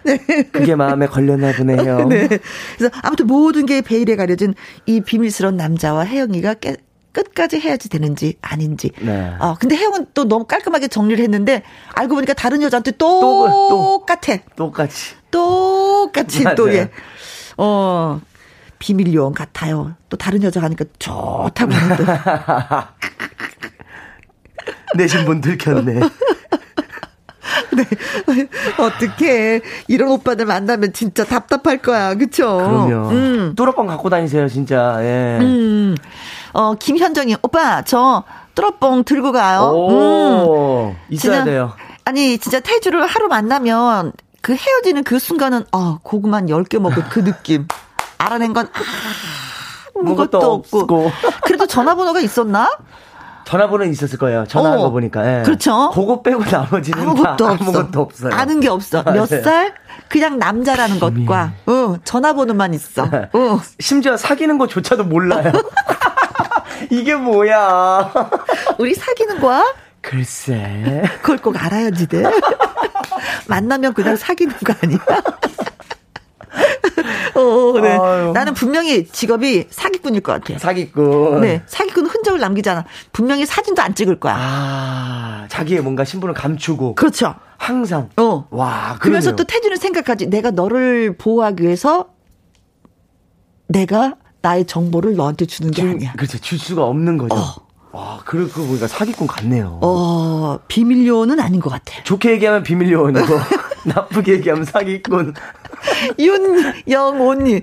[0.52, 2.06] 그게 마음에 걸렸나 보네요.
[2.08, 2.28] 네.
[2.76, 4.54] 그래서 아무튼 모든 게 베일에 가려진
[4.86, 6.76] 이 비밀스러운 남자와 혜영이가 깨,
[7.12, 8.90] 끝까지 해야지 되는지 아닌지.
[9.00, 9.32] 네.
[9.38, 11.62] 어, 근데 혜영은 또 너무 깔끔하게 정리를 했는데
[11.94, 13.48] 알고 보니까 다른 여자한테 또, 또.
[13.48, 14.38] 똑같아.
[14.56, 15.14] 똑같이.
[15.30, 16.78] 똑같이 또 맞아요.
[16.78, 16.90] 예.
[17.56, 18.20] 어.
[18.80, 19.94] 비밀 요원 같아요.
[20.08, 22.04] 또 다른 여자 가니까 좋다고 하는 또.
[24.96, 26.00] 내 신분 들켰네.
[28.78, 32.14] 어떻게 이런 오빠들 만나면 진짜 답답할 거야.
[32.14, 32.56] 그쵸?
[32.56, 33.08] 그럼요.
[33.10, 33.52] 음.
[33.54, 34.96] 뚜러뻥 갖고 다니세요, 진짜.
[35.00, 35.38] 예.
[35.40, 35.96] 음.
[36.52, 38.24] 어, 김현정이, 오빠, 저,
[38.54, 39.70] 뚜러뽕 들고 가요.
[39.70, 40.48] 음.
[40.48, 41.72] 오, 있어야 진짜, 돼요.
[42.04, 47.66] 아니, 진짜 태주를 하루 만나면 그 헤어지는 그 순간은, 아, 고구마 10개 먹을 그 느낌.
[48.20, 48.80] 알아낸 건, 아,
[49.98, 50.80] 아무것도 아무것도 없고.
[50.80, 51.12] 없고.
[51.44, 52.70] 그래도 전화번호가 있었나?
[53.44, 54.44] 전화번호는 있었을 거예요.
[54.46, 54.82] 전화한 어.
[54.82, 55.38] 거 보니까.
[55.40, 55.42] 예.
[55.42, 55.90] 그렇죠.
[55.92, 57.64] 그거 빼고 나머지는 아무것도 다 없어.
[57.64, 58.32] 아무것도 없어요.
[58.34, 59.02] 아는 게 없어.
[59.02, 59.40] 몇 네.
[59.42, 59.74] 살?
[60.08, 63.04] 그냥 남자라는 것과, 어, 전화번호만 있어.
[63.04, 63.60] 어.
[63.80, 65.50] 심지어 사귀는 것조차도 몰라요.
[66.90, 68.12] 이게 뭐야.
[68.78, 69.64] 우리 사귀는 거야?
[70.02, 71.02] 글쎄.
[71.22, 72.22] 그걸 꼭 알아야지 돼.
[73.48, 74.98] 만나면 그냥 사귀는 거 아니야?
[77.34, 77.90] 어, 네.
[77.96, 78.32] 아유.
[78.34, 80.58] 나는 분명히 직업이 사기꾼일 것 같아.
[80.58, 81.40] 사기꾼.
[81.42, 82.84] 네, 사기꾼 흔적을 남기잖아.
[83.12, 84.36] 분명히 사진도 안 찍을 거야.
[84.38, 86.94] 아, 자기의 뭔가 신분을 감추고.
[86.96, 87.34] 그렇죠.
[87.56, 88.08] 항상.
[88.16, 88.46] 어.
[88.50, 89.36] 와, 그러면서 그러네요.
[89.36, 90.26] 또 태주는 생각하지.
[90.28, 92.06] 내가 너를 보호하기 위해서
[93.68, 96.12] 내가 나의 정보를 너한테 주는 게 줄- 아니야.
[96.12, 96.38] 그렇죠.
[96.38, 97.34] 줄 수가 없는 거죠.
[97.36, 97.70] 어.
[97.92, 99.78] 와, 그러고 보니까 사기꾼 같네요.
[99.82, 102.02] 어, 비밀요원은 아닌 것 같아.
[102.04, 103.26] 좋게 얘기하면 비밀 요원이고
[103.84, 105.34] 나쁘게 얘기하면 사기꾼.
[106.18, 107.60] 윤영호님.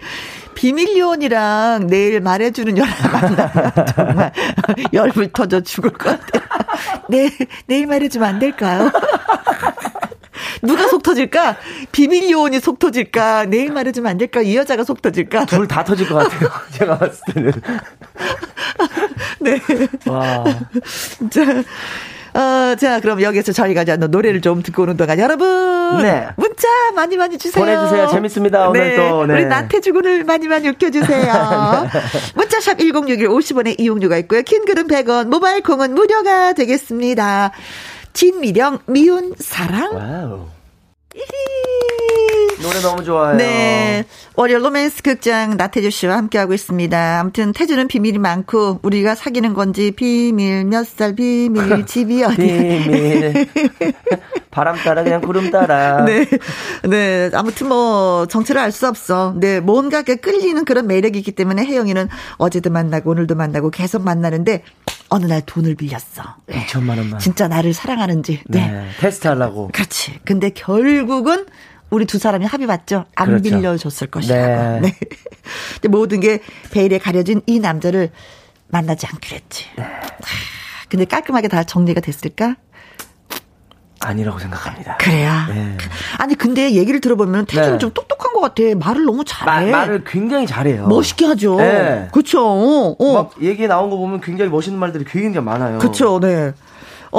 [0.55, 4.31] 비밀 요원이랑 내일 말해주는 연락 만나면 정말
[4.91, 6.47] 열불 터져 죽을 것 같아요.
[7.09, 7.29] 내,
[7.67, 8.91] 내일 말해주면 안 될까요?
[10.63, 11.57] 누가 속 터질까?
[11.91, 13.45] 비밀 요원이 속 터질까?
[13.45, 14.41] 내일 말해주면 안 될까?
[14.41, 15.45] 이 여자가 속 터질까?
[15.45, 16.49] 둘 다 터질 것 같아요.
[16.71, 17.51] 제가 봤을 때는.
[19.39, 19.59] 네.
[20.07, 20.43] 와.
[21.29, 21.41] 자,
[22.37, 26.03] 어, 자, 그럼 여기서 저희가 이제 노래를 좀 듣고 오는 동안 여러분.
[26.03, 26.27] 네.
[26.35, 27.65] 문자 많이 많이 주세요.
[27.65, 28.07] 보내주세요.
[28.09, 28.69] 재밌습니다.
[28.69, 29.33] 오늘 또, 네.
[29.33, 31.89] 우리 나태주군을 많이 많이 웃겨주세요.
[32.35, 34.43] 문자샵 1061 50원의 이용료가 있고요.
[34.43, 37.51] 킹글은 100원, 모바일 콩은 무료가 되겠습니다.
[38.13, 39.95] 진미령, 미운 사랑.
[39.95, 40.45] Wow.
[42.67, 43.37] 노래 너무 좋아요.
[43.37, 44.03] 네.
[44.35, 47.19] 월요 로맨스 극장 나태주 씨와 함께하고 있습니다.
[47.19, 53.47] 아무튼 태주는 비밀이 많고 우리가 사귀는 건지 비밀 몇 살 비밀 집이 어디 비밀.
[54.51, 56.03] 바람 따라 그냥 구름 따라.
[56.05, 56.25] 네.
[56.83, 57.29] 네.
[57.33, 59.33] 아무튼 뭐, 정체를 알 수 없어.
[59.37, 59.59] 네.
[59.59, 64.63] 뭔가 끌리는 그런 매력이 있기 때문에 혜영이는 어제도 만나고 오늘도 만나고 계속 만나는데,
[65.09, 66.23] 어느 날 돈을 빌렸어.
[66.47, 66.65] 네.
[66.65, 67.19] 2천만 원만.
[67.19, 68.41] 진짜 나를 사랑하는지.
[68.47, 68.67] 네.
[68.67, 68.87] 네.
[68.99, 69.69] 테스트 하려고.
[69.73, 70.19] 그렇지.
[70.25, 71.45] 근데 결국은
[71.89, 73.05] 우리 두 사람이 합의 봤죠.
[73.15, 73.43] 안 그렇죠.
[73.43, 74.47] 빌려줬을 것이라고.
[74.47, 74.79] 네.
[74.81, 74.95] 네.
[75.75, 76.39] 근데 모든 게
[76.71, 78.09] 베일에 가려진 이 남자를
[78.67, 79.65] 만나지 않기로 했지.
[79.77, 79.83] 네.
[79.83, 79.89] 하,
[80.89, 82.55] 근데 깔끔하게 다 정리가 됐을까?
[83.99, 84.97] 아니라고 생각합니다.
[84.97, 85.47] 그래야.
[85.49, 85.75] 네.
[86.19, 87.77] 아니 근데 얘기를 들어보면 태준이 네.
[87.79, 88.61] 좀 똑똑한 것 같아.
[88.75, 89.71] 말을 너무 마- 잘해.
[89.71, 90.87] 말을 굉장히 잘해요.
[90.87, 91.55] 멋있게 하죠.
[91.57, 92.07] 네.
[92.13, 92.45] 그쵸.
[92.45, 93.13] 어, 어.
[93.13, 95.79] 막 얘기 나온 거 보면 굉장히 멋있는 말들이 굉장히 많아요.
[95.79, 96.53] 그쵸, 네.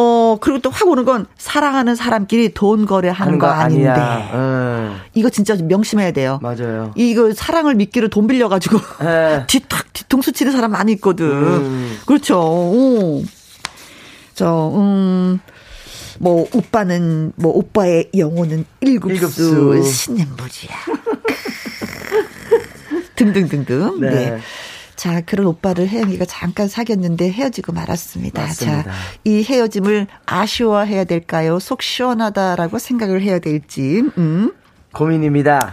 [0.00, 4.30] 어, 그리고 또 확 오는 건 사랑하는 사람끼리 돈 거래하는 하는 거거 아닌데.
[4.32, 4.94] 응.
[5.14, 6.38] 이거 진짜 명심해야 돼요.
[6.40, 6.92] 맞아요.
[6.94, 9.44] 이거 사랑을 믿기로 돈 빌려가지고 네.
[9.48, 11.26] 뒤탁 뒤통수 치는 사람 많이 있거든.
[11.26, 11.98] 음.
[12.06, 12.38] 그렇죠.
[12.38, 13.24] 오.
[14.34, 15.40] 저, 음,
[16.20, 19.82] 뭐, 오빠는, 뭐, 오빠의 영혼은 일급수, 일급수.
[19.82, 20.70] 신년부지야.
[23.16, 24.00] 등등등등.
[24.00, 24.10] 네.
[24.10, 24.38] 네.
[24.98, 28.42] 자, 그런 오빠를 혜영이가 잠깐 사귀었는데 헤어지고 말았습니다.
[28.42, 28.82] 맞습니다.
[28.82, 28.90] 자,
[29.22, 31.60] 이 헤어짐을 아쉬워해야 될까요?
[31.60, 34.52] 속 시원하다라고 생각을 해야 될지, 음.
[34.92, 35.72] 고민입니다.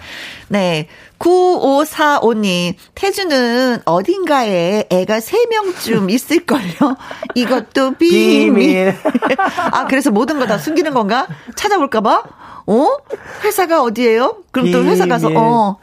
[0.50, 0.88] 네.
[1.18, 6.96] 9545님, 태주는 어딘가에 애가 3명쯤 있을걸요?
[7.34, 8.54] 이것도 비밀.
[8.54, 8.96] 비밀.
[9.72, 11.26] 아, 그래서 모든 거 다 숨기는 건가?
[11.56, 12.24] 찾아볼까봐?
[12.68, 12.88] 어?
[13.44, 14.44] 회사가 어디예요?
[14.52, 15.32] 그럼 또 회사 가서.
[15.36, 15.78] 어.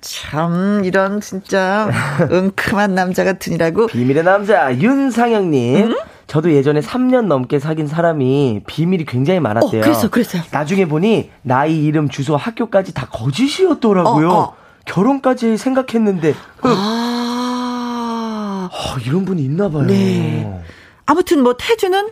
[0.00, 1.90] 참, 이런 진짜
[2.30, 3.86] 은큼한 남자 같으니라고.
[3.86, 5.90] 비밀의 남자 윤상영님.
[5.90, 5.96] 음?
[6.26, 9.80] 저도 예전에 3년 넘게 사귄 사람이 비밀이 굉장히 많았대요.
[9.80, 10.42] 어, 그래서, 그래서요.
[10.50, 14.30] 나중에 보니 나이, 이름, 주소, 학교까지 다 거짓이었더라고요.
[14.30, 14.56] 어, 어.
[14.88, 18.68] 결혼까지 생각했는데 아.
[18.72, 19.86] 어, 이런 분이 있나 봐요.
[19.86, 20.62] 네.
[21.06, 22.08] 아무튼 뭐 태주는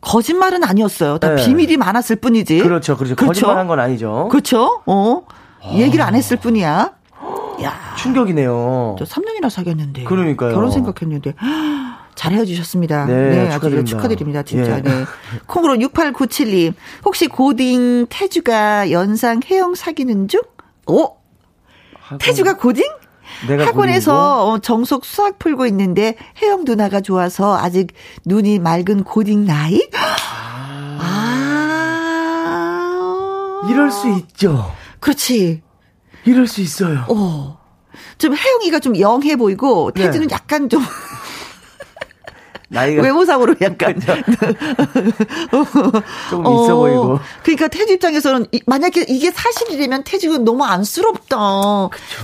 [0.00, 1.18] 거짓말은 아니었어요.
[1.18, 1.44] 다 네.
[1.44, 2.58] 비밀이 많았을 뿐이지.
[2.58, 3.16] 그렇죠, 그렇죠.
[3.16, 4.28] 거짓말한 건 아니죠.
[4.30, 4.82] 그렇죠.
[4.86, 5.22] 어.
[5.74, 6.92] 얘기를 안 했을 뿐이야.
[7.62, 8.96] 야, 충격이네요.
[8.98, 10.04] 저 3년이나 사귀었는데.
[10.04, 10.54] 그러니까요.
[10.54, 11.34] 결혼 생각했는데.
[12.14, 13.04] 잘 헤어지셨습니다.
[13.06, 13.90] 네, 아주 축하드립니다.
[13.90, 14.42] 축하드립니다.
[14.42, 14.78] 진짜.
[14.78, 14.82] 예.
[14.82, 15.04] 네.
[15.46, 16.72] 콩으로 6897님.
[17.04, 20.40] 혹시 고딩 태주가 연상 혜영 사귀는 중?
[20.86, 21.16] 오!
[22.00, 22.84] 학원- 태주가 고딩?
[23.48, 27.88] 내가 학원에서 어, 정속 수학 풀고 있는데 혜영 누나가 좋아서 아직
[28.24, 29.86] 눈이 맑은 고딩 나이?
[30.98, 31.52] 아.
[33.62, 33.72] 고딩이고.
[33.72, 34.72] 이럴 수 있죠.
[35.06, 35.62] 그렇지.
[36.24, 37.04] 이럴 수 있어요.
[37.08, 37.58] 어.
[38.18, 40.02] 좀 혜영이가 좀 영해 보이고 네.
[40.02, 40.82] 태주는 약간 좀
[42.68, 44.10] 나이가 외모상으로 약간 좀
[46.42, 47.20] 있어 보이고.
[47.44, 51.36] 그러니까 태주 입장에서는 이- 만약에 이게 사실이라면 태주는 너무 안쓰럽다.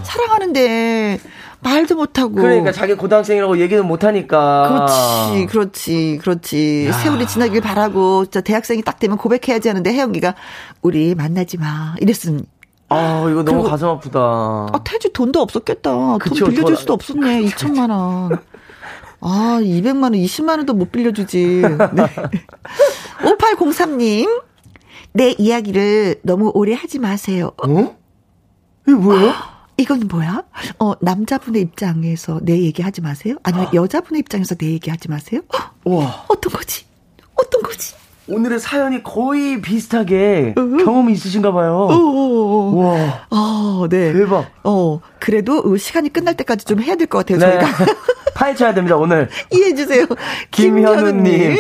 [0.03, 1.21] 사랑하는데
[1.61, 2.35] 말도 못하고.
[2.35, 4.87] 그러니까 자기 고등학생이라고 얘기는 못 하니까.
[5.31, 6.91] 그렇지, 그렇지, 그렇지.
[6.93, 10.35] 세월이 지나길 바라고, 진짜 대학생이 딱 되면 고백해야지 하는데 혜영이가
[10.83, 11.95] 우리 만나지 마.
[12.01, 12.45] 이랬으면.
[12.93, 14.21] 아, 이거 너무 가슴 아프다.
[14.21, 16.19] 아, 태주 돈도 없었겠다.
[16.19, 17.43] 그쵸, 돈 빌려줄 돈- 수도 없었네.
[17.47, 18.39] 2천만 원.
[19.21, 21.63] 아, 200만 원, 20만 원도 못 빌려주지.
[21.95, 22.07] 네.
[23.25, 24.43] 5803님.
[25.15, 27.53] 내 이야기를 너무 오래 하지 마세요.
[27.63, 27.97] 어, 어?
[28.87, 29.33] 이게 뭐예요?
[29.77, 30.45] 이건 뭐야?
[30.79, 33.37] 어, 남자분의 입장에서 내 얘기 하지 마세요?
[33.43, 35.41] 아니면 여자분의 입장에서 내 얘기 하지 마세요?
[35.85, 36.85] 와, 어떤 거지?
[37.35, 37.95] 어떤 거지?
[38.29, 41.89] 오늘의 사연이 거의 비슷하게 경험이 있으신가 봐요.
[41.91, 44.13] 오, 와, 어, 네.
[44.13, 44.47] 대박.
[44.63, 47.59] 어, 그래도 어, 시간이 끝날 때까지 좀 해야 될 것 같아요, 네.
[47.61, 47.93] 저희가.
[48.35, 49.29] 파헤쳐야 됩니다, 오늘.
[49.51, 50.07] 이해해주세요.
[50.53, 51.57] 김현우님.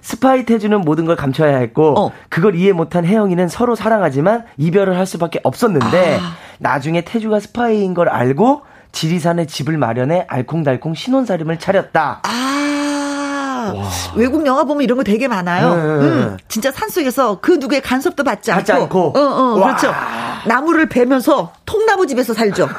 [0.00, 2.12] 스파이 태주는 모든 걸 감춰야 했고 어.
[2.28, 6.36] 그걸 이해 못한 혜영이는 서로 사랑하지만 이별을 할 수밖에 없었는데 아.
[6.58, 8.62] 나중에 태주가 스파이인 걸 알고
[8.92, 12.20] 지리산에 집을 마련해 알콩달콩 신혼살림을 차렸다.
[12.22, 12.55] 아,
[14.14, 15.74] 외국 영화 보면 이런 거 되게 많아요.
[15.74, 15.80] 네.
[15.82, 18.58] 음, 진짜 산속에서 그 누구의 간섭도 받지 않고.
[18.60, 19.12] 받지 않고.
[19.16, 19.66] 어, 어, 와.
[19.76, 19.92] 그렇죠.
[20.46, 22.68] 나무를 베면서 통나무 집에서 살죠.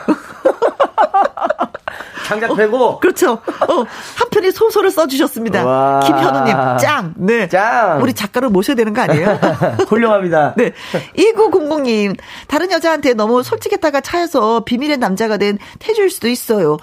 [2.28, 3.34] 장작 패고 그렇죠.
[3.34, 3.74] 어,
[4.16, 5.66] 한 편의 소설을 써주셨습니다.
[5.66, 6.00] 와.
[6.02, 7.14] 김현우님, 짱.
[7.16, 7.48] 네.
[7.48, 8.02] 짱.
[8.02, 9.40] 우리 작가를 모셔야 되는 거 아니에요?
[9.88, 10.54] 훌륭합니다.
[10.58, 10.74] 네.
[11.16, 12.18] 2900님,
[12.48, 16.78] 다른 여자한테 너무 솔직했다가 차여서 비밀의 남자가 된 태주일 수도 있어요.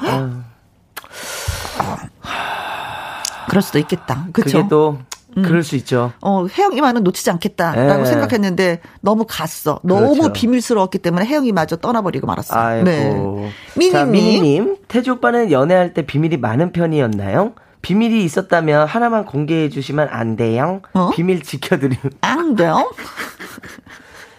[3.48, 4.26] 그럴 수도 있겠다.
[4.32, 4.58] 그렇죠.
[4.58, 4.98] 그게 또
[5.34, 6.12] 그럴 수 있죠.
[6.20, 8.06] 어, 혜영이만은 놓치지 않겠다라고 네.
[8.08, 9.80] 생각했는데 너무 갔어.
[9.82, 10.32] 너무 그렇죠.
[10.32, 12.54] 비밀스러웠기 때문에 혜영이마저 떠나버리고 말았어.
[12.56, 12.84] 아이고.
[12.84, 13.90] 네.
[13.90, 14.12] 자, 미니님.
[14.12, 14.76] 미니님.
[14.88, 17.54] 태주 오빠는 연애할 때 비밀이 많은 편이었나요?
[17.82, 20.80] 비밀이 있었다면 하나만 공개해 주시면 안 돼요?
[20.94, 21.10] 어?
[21.10, 21.98] 비밀 지켜드림.
[22.22, 22.90] 안 돼요?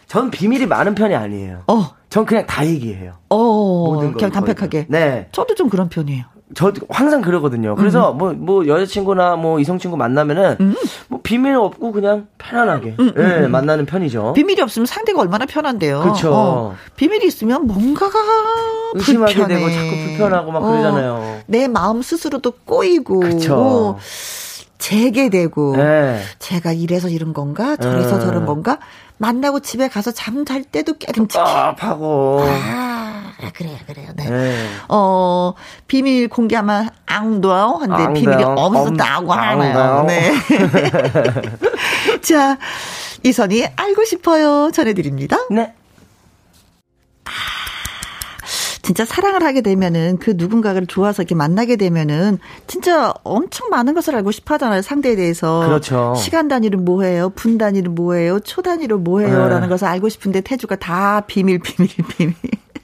[0.08, 1.64] 전 비밀이 많은 편이 아니에요.
[1.68, 3.14] 어, 전 그냥 다 얘기해요.
[3.30, 4.82] 어, 모든 걸 그냥 담백하게.
[4.84, 4.88] 다.
[4.90, 5.28] 네.
[5.32, 6.24] 저도 좀 그런 편이에요.
[6.54, 7.76] 저 항상 그러거든요.
[7.76, 10.76] 그래서 뭐, 뭐, 여자친구나 뭐, 이성친구 만나면은,
[11.08, 14.34] 뭐, 비밀 없고 그냥 편안하게, 예, 만나는 편이죠.
[14.34, 16.02] 비밀이 없으면 상대가 얼마나 편한데요.
[16.02, 16.32] 그쵸.
[16.34, 18.20] 어, 비밀이 있으면 뭔가가
[18.94, 19.56] 의심하게 불편해.
[19.60, 21.40] 되고 자꾸 불편하고 막 어, 그러잖아요.
[21.48, 23.98] 내 마음 스스로도 꼬이고 그쵸.
[24.78, 26.20] 재개되고 예.
[26.38, 28.22] 제가 이래서 이런 건가 저래서 음.
[28.22, 28.78] 저런 건가
[29.18, 31.44] 만나고 집에 가서 잠 잘 때도 깨름칙해.
[31.44, 32.42] 깝하고.
[32.44, 32.95] 아
[33.54, 34.08] 그래요 그래요.
[34.16, 34.26] 네.
[34.32, 34.68] 예.
[34.90, 35.54] 어
[35.88, 37.80] 비밀 공개하면 앙도요.
[37.82, 38.14] 한데 앙도요.
[38.14, 39.78] 비밀이 없었다고 엄- 하네요.
[39.80, 40.04] 앙도요.
[40.08, 40.32] 네.
[42.22, 42.58] 자
[43.24, 45.38] 이선이 알고 싶어요 전해드립니다.
[45.52, 45.74] 네.
[48.82, 54.30] 진짜 사랑을 하게 되면은 그 누군가를 좋아서 이렇게 만나게 되면은 진짜 엄청 많은 것을 알고
[54.30, 54.84] 싶어 하잖아요.
[54.84, 55.62] 상대에 대해서.
[55.66, 56.14] 그렇죠.
[56.16, 57.30] 시간 단위로 뭐예요?
[57.30, 58.40] 분 단위로 뭐예요?
[58.42, 59.46] 초 단위로 뭐예요?
[59.46, 59.50] 네.
[59.50, 62.36] 라는 것을 알고 싶은데 태주가 다 비밀 비밀 비밀.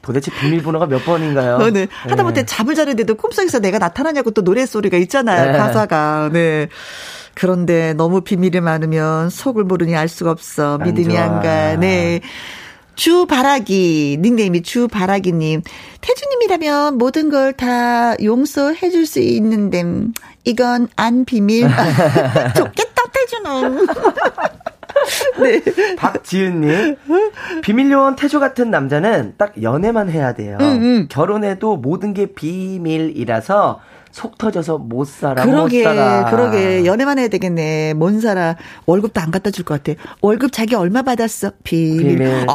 [0.01, 1.55] 도대체 비밀번호가 몇 번인가요?
[1.57, 1.87] 어, 네.
[1.91, 2.45] 하다못해 예.
[2.45, 5.51] 잠을 자는데도 꿈속에서 내가 나타나냐고 또 노래소리가 있잖아요.
[5.51, 5.57] 네.
[5.57, 6.29] 가사가.
[6.33, 6.67] 네.
[7.33, 10.77] 그런데 너무 비밀이 많으면 속을 모르니 알 수가 없어.
[10.81, 11.23] 안 믿음이 좋아.
[11.23, 11.75] 안 가.
[11.75, 12.21] 네.
[12.95, 15.61] 주바라기, 닉네임이 주바라기님.
[16.01, 19.83] 태주님이라면 모든 걸 다 용서해 줄 수 있는데,
[20.43, 21.67] 이건 안 비밀.
[22.55, 23.85] 좋겠다, 태주는.
[25.41, 25.61] 네.
[25.97, 26.95] 박지은님
[27.61, 30.57] 비밀 요원 태조 같은 남자는 딱 연애만 해야 돼요.
[30.61, 33.79] 음, 결혼해도 모든 게 비밀이라서
[34.11, 36.29] 속 터져서 못 살아 그러게, 못 살아.
[36.29, 36.85] 그러게.
[36.85, 37.93] 연애만 해야 되겠네.
[37.93, 38.57] 뭔 살아.
[38.85, 39.97] 월급도 안 갖다 줄 것 같아.
[40.21, 41.51] 월급 자기 얼마 받았어?
[41.63, 42.17] 비밀.
[42.17, 42.45] 비밀.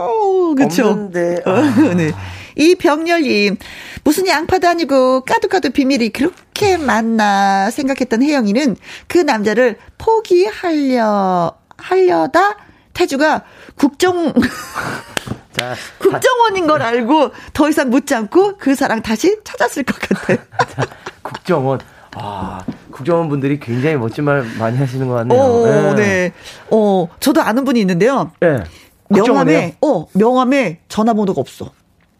[0.00, 0.88] 어, 그쵸.
[0.88, 1.42] 없는데.
[1.46, 1.54] 어,
[1.96, 2.10] 네.
[2.56, 3.56] 이 병렬님,
[4.04, 8.76] 무슨 양파도 아니고 까두까두 비밀이 그렇게 많나 생각했던 혜영이는
[9.08, 12.56] 그 남자를 포기하려, 하려다
[12.92, 13.42] 태주가
[13.76, 14.32] 국정,
[15.52, 20.38] 자, 국정원인 걸 알고 더 이상 묻지 않고 그 사랑 다시 찾았을 것 같아요.
[20.74, 20.86] 자,
[21.22, 21.80] 국정원.
[22.16, 25.40] 아, 국정원 분들이 굉장히 멋진 말 많이 하시는 것 같네요.
[25.40, 25.94] 오, 예.
[25.96, 26.32] 네.
[26.70, 28.30] 어, 저도 아는 분이 있는데요.
[28.42, 28.62] 예.
[29.08, 29.44] 국정원이요?
[29.44, 31.72] 명함에, 어, 명함에 전화번호가 없어.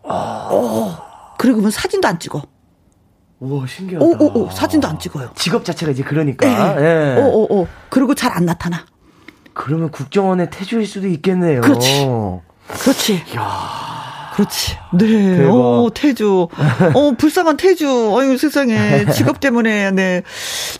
[0.05, 2.42] 어, 그리고 그 사진도 안 찍어.
[3.40, 4.05] 우와, 신기하다.
[4.05, 5.30] 오, 오, 오, 사진도 안 찍어요.
[5.34, 6.46] 직업 자체가 이제 그러니까.
[6.80, 7.16] 예.
[7.16, 7.20] 예.
[7.20, 7.68] 오, 오, 오.
[7.90, 8.84] 그리고 잘 안 나타나.
[9.52, 11.61] 그러면 국정원의 태주일 수도 있겠네요.
[11.61, 12.07] 그렇지.
[12.80, 13.22] 그렇지.
[14.35, 14.76] 그렇지.
[14.93, 15.37] 네.
[15.39, 15.55] 대박.
[15.55, 16.49] 어, 태주.
[16.95, 18.16] 어, 불쌍한 태주.
[18.18, 19.07] 아유, 세상에.
[19.11, 20.22] 직업 때문에, 네.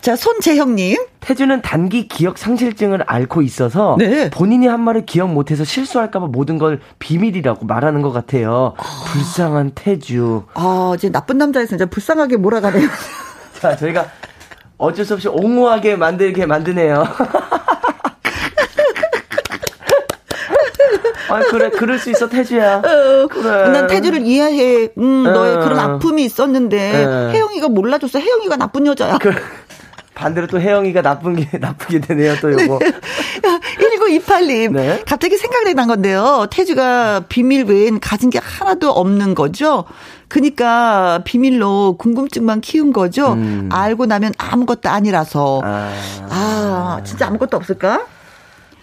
[0.01, 0.97] 자, 손재형님.
[1.21, 4.29] 태주는 단기 기억 상실증을 앓고 있어서 네.
[4.29, 8.75] 본인이 한 말을 기억 못해서 실수할까봐 모든 걸 비밀이라고 말하는 것 같아요.
[9.07, 10.43] 불쌍한 태주.
[10.53, 12.87] 아, 이제 나쁜 남자에서 이제 불쌍하게 몰아가네요.
[13.59, 14.05] 자, 저희가
[14.77, 17.07] 어쩔 수 없이 옹호하게 만들게 만드네요.
[21.29, 22.81] 아, 그래, 그럴 수 있어, 태주야.
[23.29, 23.69] 그래.
[23.69, 24.89] 난 태주를 이해해.
[24.97, 25.59] 음, 너의 어.
[25.59, 27.29] 그런 아픔이 있었는데, 어.
[27.33, 28.19] 혜영이가 몰라줬어.
[28.19, 29.17] 혜영이가 나쁜 여자야.
[29.17, 29.33] 그,
[30.13, 32.79] 반대로 또 혜영이가 나쁜 게, 나쁘게 되네요, 또 요거.
[34.05, 34.71] 1928님.
[34.71, 35.03] 네.
[35.05, 36.47] 갑자기 생각이 난 건데요.
[36.51, 39.85] 태주가 비밀 외엔 가진 게 하나도 없는 거죠.
[40.27, 43.33] 그니까 비밀로 궁금증만 키운 거죠.
[43.33, 43.69] 음.
[43.71, 45.61] 알고 나면 아무것도 아니라서.
[45.63, 45.91] 아,
[46.29, 47.01] 아.
[47.03, 48.05] 진짜 아무것도 없을까?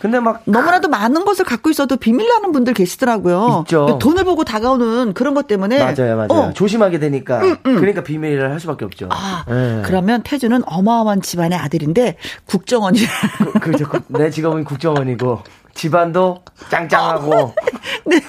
[0.03, 0.42] 근데 막.
[0.46, 3.61] 너무나도 많은 것을 갖고 있어도 비밀나는 분들 계시더라고요.
[3.66, 3.98] 있죠.
[4.03, 5.78] 돈을 보고 다가오는 그런 것 때문에.
[5.78, 6.26] 맞아요, 맞아요.
[6.28, 7.40] 어, 조심하게 되니까.
[7.62, 9.09] 그러니까 비밀을 할 수밖에 없죠.
[9.12, 9.82] 아, 예.
[9.84, 12.98] 그러면 태주는 어마어마한 집안의 아들인데 국정원이
[13.38, 13.88] 그, 그죠.
[13.88, 15.38] 그- 내 직업은 국정원이고,
[15.74, 17.55] 집안도 짱짱하고.
[18.05, 18.20] 네.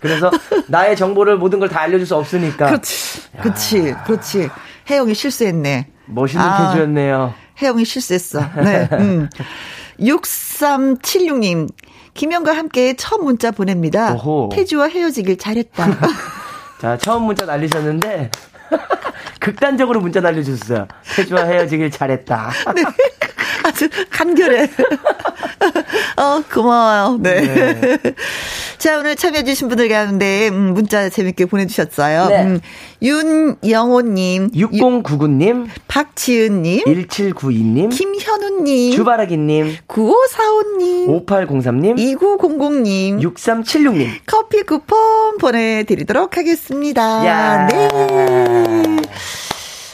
[0.00, 0.30] 그래서
[0.68, 2.66] 나의 정보를 모든 걸 다 알려줄 수 없으니까.
[2.66, 3.22] 그렇지.
[3.40, 3.94] 그렇지.
[4.04, 4.50] 그렇지.
[4.90, 5.88] 혜영이 실수했네.
[6.04, 6.68] 멋있는 아.
[6.72, 7.32] 태주였네요.
[7.62, 8.40] 혜영이 실수했어.
[8.62, 8.86] 네.
[8.92, 9.30] 음.
[10.00, 11.68] 6376님.
[12.14, 14.14] 김영과 함께 첫 문자 보냅니다.
[14.14, 14.48] 오호.
[14.52, 15.86] 태주와 헤어지길 잘했다.
[16.80, 18.30] 자, 처음 문자 날리셨는데,
[19.40, 20.88] 극단적으로 문자 날려주셨어요.
[21.14, 22.50] 태주와 헤어지길 잘했다.
[22.74, 22.82] 네.
[23.68, 24.70] 아주 간결해.
[26.16, 27.18] 어, 고마워요.
[27.20, 27.98] 네.
[28.78, 32.28] 자, 오늘 참여해주신 분들 가운데, 음, 문자 재밌게 보내주셨어요.
[32.28, 32.42] 네.
[32.44, 32.60] 음,
[33.02, 44.08] 윤영호님, 6099님, 박지은님, 1792님, 김현우님, 주바라기님, 9545님, 5803님, 2900님, 6376님.
[44.26, 47.26] 커피 쿠폰 보내드리도록 하겠습니다.
[47.26, 47.66] 야.
[47.66, 48.96] 네.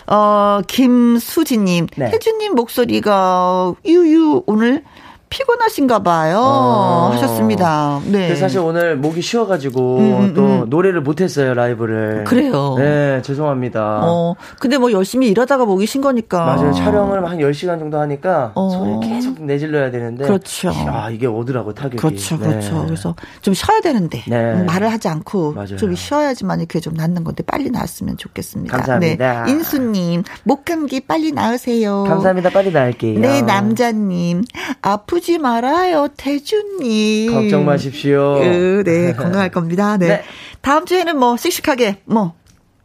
[0.06, 1.86] 어, 김수진님.
[1.96, 2.06] 네.
[2.12, 4.84] 혜주님 목소리가 유유 오늘
[5.32, 6.40] 피곤하신가 봐요.
[6.42, 7.10] 어.
[7.14, 8.00] 하셨습니다.
[8.04, 8.36] 네.
[8.36, 10.64] 사실 오늘 목이 쉬어가지고 음, 음, 또 음.
[10.68, 12.24] 노래를 못했어요 라이브를.
[12.24, 12.74] 그래요.
[12.76, 14.00] 네 죄송합니다.
[14.04, 16.44] 어, 근데 뭐 열심히 일하다가 목이 쉰 거니까.
[16.44, 16.72] 맞아요.
[16.74, 18.68] 촬영을 한 10시간 정도 하니까 어.
[18.68, 20.24] 소리를 계속 내질러야 되는데.
[20.24, 20.70] 그렇죠.
[20.70, 21.96] 아, 이게 오더라고, 타격이.
[21.96, 22.48] 그렇죠, 네.
[22.48, 22.84] 그렇죠.
[22.84, 24.52] 그래서 좀 쉬어야 되는데 네.
[24.52, 25.76] 음, 말을 하지 않고 맞아요.
[25.76, 28.76] 좀 쉬어야지만 이렇게 좀 낫는 건데 빨리 나았으면 좋겠습니다.
[28.76, 29.44] 감사합니다.
[29.44, 29.50] 네.
[29.52, 32.04] 인수님 목 감기 빨리 나으세요.
[32.04, 32.50] 감사합니다.
[32.50, 33.18] 빨리 나을게요.
[33.18, 34.44] 네, 남자님
[34.82, 37.32] 아프 지 말아요, 태주님.
[37.32, 38.40] 걱정 마십시오.
[38.42, 39.96] 으, 네, 건강할 겁니다.
[39.96, 40.08] 네.
[40.08, 40.24] 네.
[40.60, 42.34] 다음 주에는 뭐 씩씩하게 뭐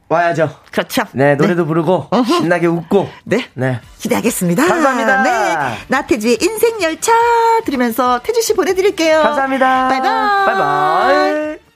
[0.09, 0.49] 와야죠.
[0.71, 1.03] 그렇죠.
[1.11, 3.09] 네, 노래도 부르고, 신나게 웃고.
[3.25, 3.45] 네.
[3.55, 3.81] 네.
[3.99, 4.65] 기대하겠습니다.
[4.65, 5.23] 감사합니다.
[5.23, 5.77] 네.
[5.89, 7.11] 나태주의 인생 열차
[7.65, 9.21] 들으면서 태주 씨 보내 드릴게요.
[9.21, 9.89] 감사합니다.
[9.89, 10.89] Bye bye.
[10.89, 11.66] Bye bye.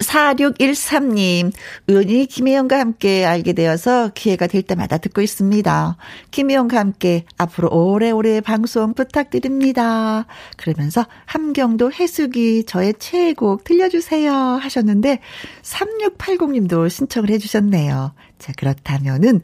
[0.00, 1.52] 4613님,
[1.88, 5.96] 은희 김혜영과 함께 알게 되어서 기회가 될 때마다 듣고 있습니다.
[6.30, 10.26] 김혜영과 함께 앞으로 오래오래 방송 부탁드립니다.
[10.56, 15.20] 그러면서 함경도 해수기 저의 최애곡 들려주세요 하셨는데,
[15.62, 18.14] 3680님도 신청을 해주셨네요.
[18.38, 19.42] 자, 그렇다면은,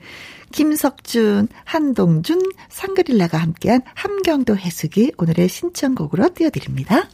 [0.52, 7.08] 김석준, 한동준, 상그릴라가 함께한 함경도 해수기 오늘의 신청곡으로 띄워드립니다.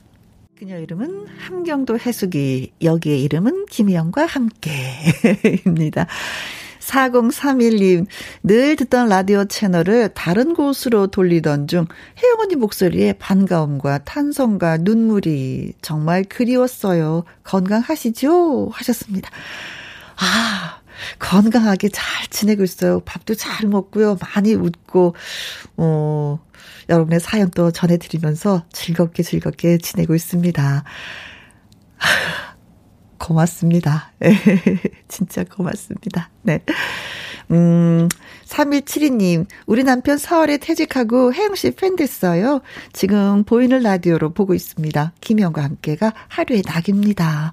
[0.62, 6.06] 그녀 이름은 함경도 해수기, 여기의 이름은 김희영과 함께입니다.
[6.78, 8.06] 4031님,
[8.44, 11.88] 늘 듣던 라디오 채널을 다른 곳으로 돌리던 중
[12.22, 17.24] 혜영 언니 목소리에 반가움과 탄성과 눈물이 정말 그리웠어요.
[17.42, 18.70] 건강하시죠?
[18.72, 19.30] 하셨습니다.
[20.14, 20.80] 아,
[21.18, 23.00] 건강하게 잘 지내고 있어요.
[23.00, 24.16] 밥도 잘 먹고요.
[24.20, 25.16] 많이 웃고,
[25.76, 26.38] 어,
[26.88, 30.84] 여러분의 사연 또 전해드리면서 즐겁게 즐겁게 지내고 있습니다.
[33.18, 34.12] 고맙습니다.
[35.08, 36.30] 진짜 고맙습니다.
[36.42, 36.60] 네.
[37.50, 38.08] 음,
[38.46, 42.60] 3172님, 우리 남편 4월에 퇴직하고 혜영씨 팬 됐어요.
[42.92, 45.12] 지금 보이는 라디오로 보고 있습니다.
[45.20, 47.52] 김영과 함께가 하루의 낙입니다.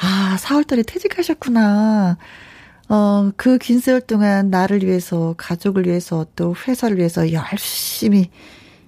[0.00, 2.16] 아, 4월달에 퇴직하셨구나.
[2.88, 8.30] 어, 그 긴 세월 동안 나를 위해서, 가족을 위해서, 또 회사를 위해서 열심히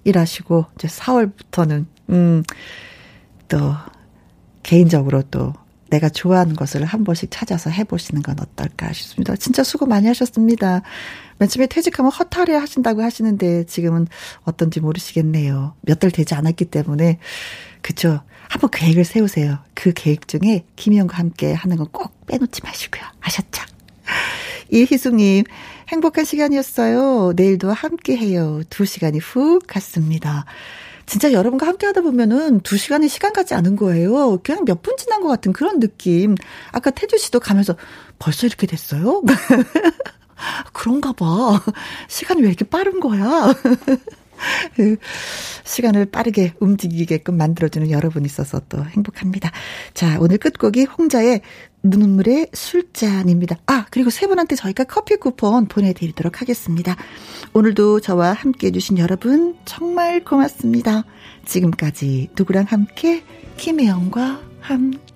[0.05, 2.43] 일하시고, 이제 4월부터는, 음,
[3.49, 3.75] 또,
[4.63, 5.53] 개인적으로 또,
[5.91, 9.35] 내가 좋아하는 것을 한 번씩 찾아서 해보시는 건 어떨까 싶습니다.
[9.35, 10.83] 진짜 수고 많이 하셨습니다.
[11.39, 14.07] 맨 처음에 퇴직하면 허탈해 하신다고 하시는데, 지금은
[14.45, 15.75] 어떤지 모르시겠네요.
[15.83, 17.19] 몇 달 되지 않았기 때문에,
[17.83, 18.21] 그쵸.
[18.49, 19.59] 한번 계획을 세우세요.
[19.75, 23.03] 그 계획 중에 김희영과 함께 하는 건 꼭 빼놓지 마시고요.
[23.21, 23.63] 아셨죠?
[24.71, 25.45] 이희숙님,
[25.89, 27.33] 행복한 시간이었어요.
[27.37, 28.63] 내일도 함께 해요.
[28.71, 30.45] 두 시간이 훅 갔습니다.
[31.07, 34.39] 진짜 여러분과 함께 하다 보면은 두 시간이 시간 같지 않은 거예요.
[34.45, 36.37] 그냥 몇 분 지난 것 같은 그런 느낌.
[36.71, 37.75] 아까 태주 씨도 가면서
[38.21, 39.23] 벌써 이렇게 됐어요?
[40.73, 41.61] 그런가 봐.
[42.09, 43.55] 시간이 왜 이렇게 빠른 거야?
[45.65, 49.51] 시간을 빠르게 움직이게끔 만들어주는 여러분이 있어서 또 행복합니다.
[49.95, 51.43] 자, 오늘 끝곡이 홍자의
[51.83, 53.57] 눈물의 술잔입니다.
[53.67, 56.97] 아, 그리고 세 분한테 저희가 커피 쿠폰 보내드리도록 하겠습니다.
[57.53, 61.05] 오늘도 저와 함께 해주신 여러분 정말 고맙습니다.
[61.47, 63.25] 지금까지 누구랑 함께
[63.57, 65.10] 김혜영과 함께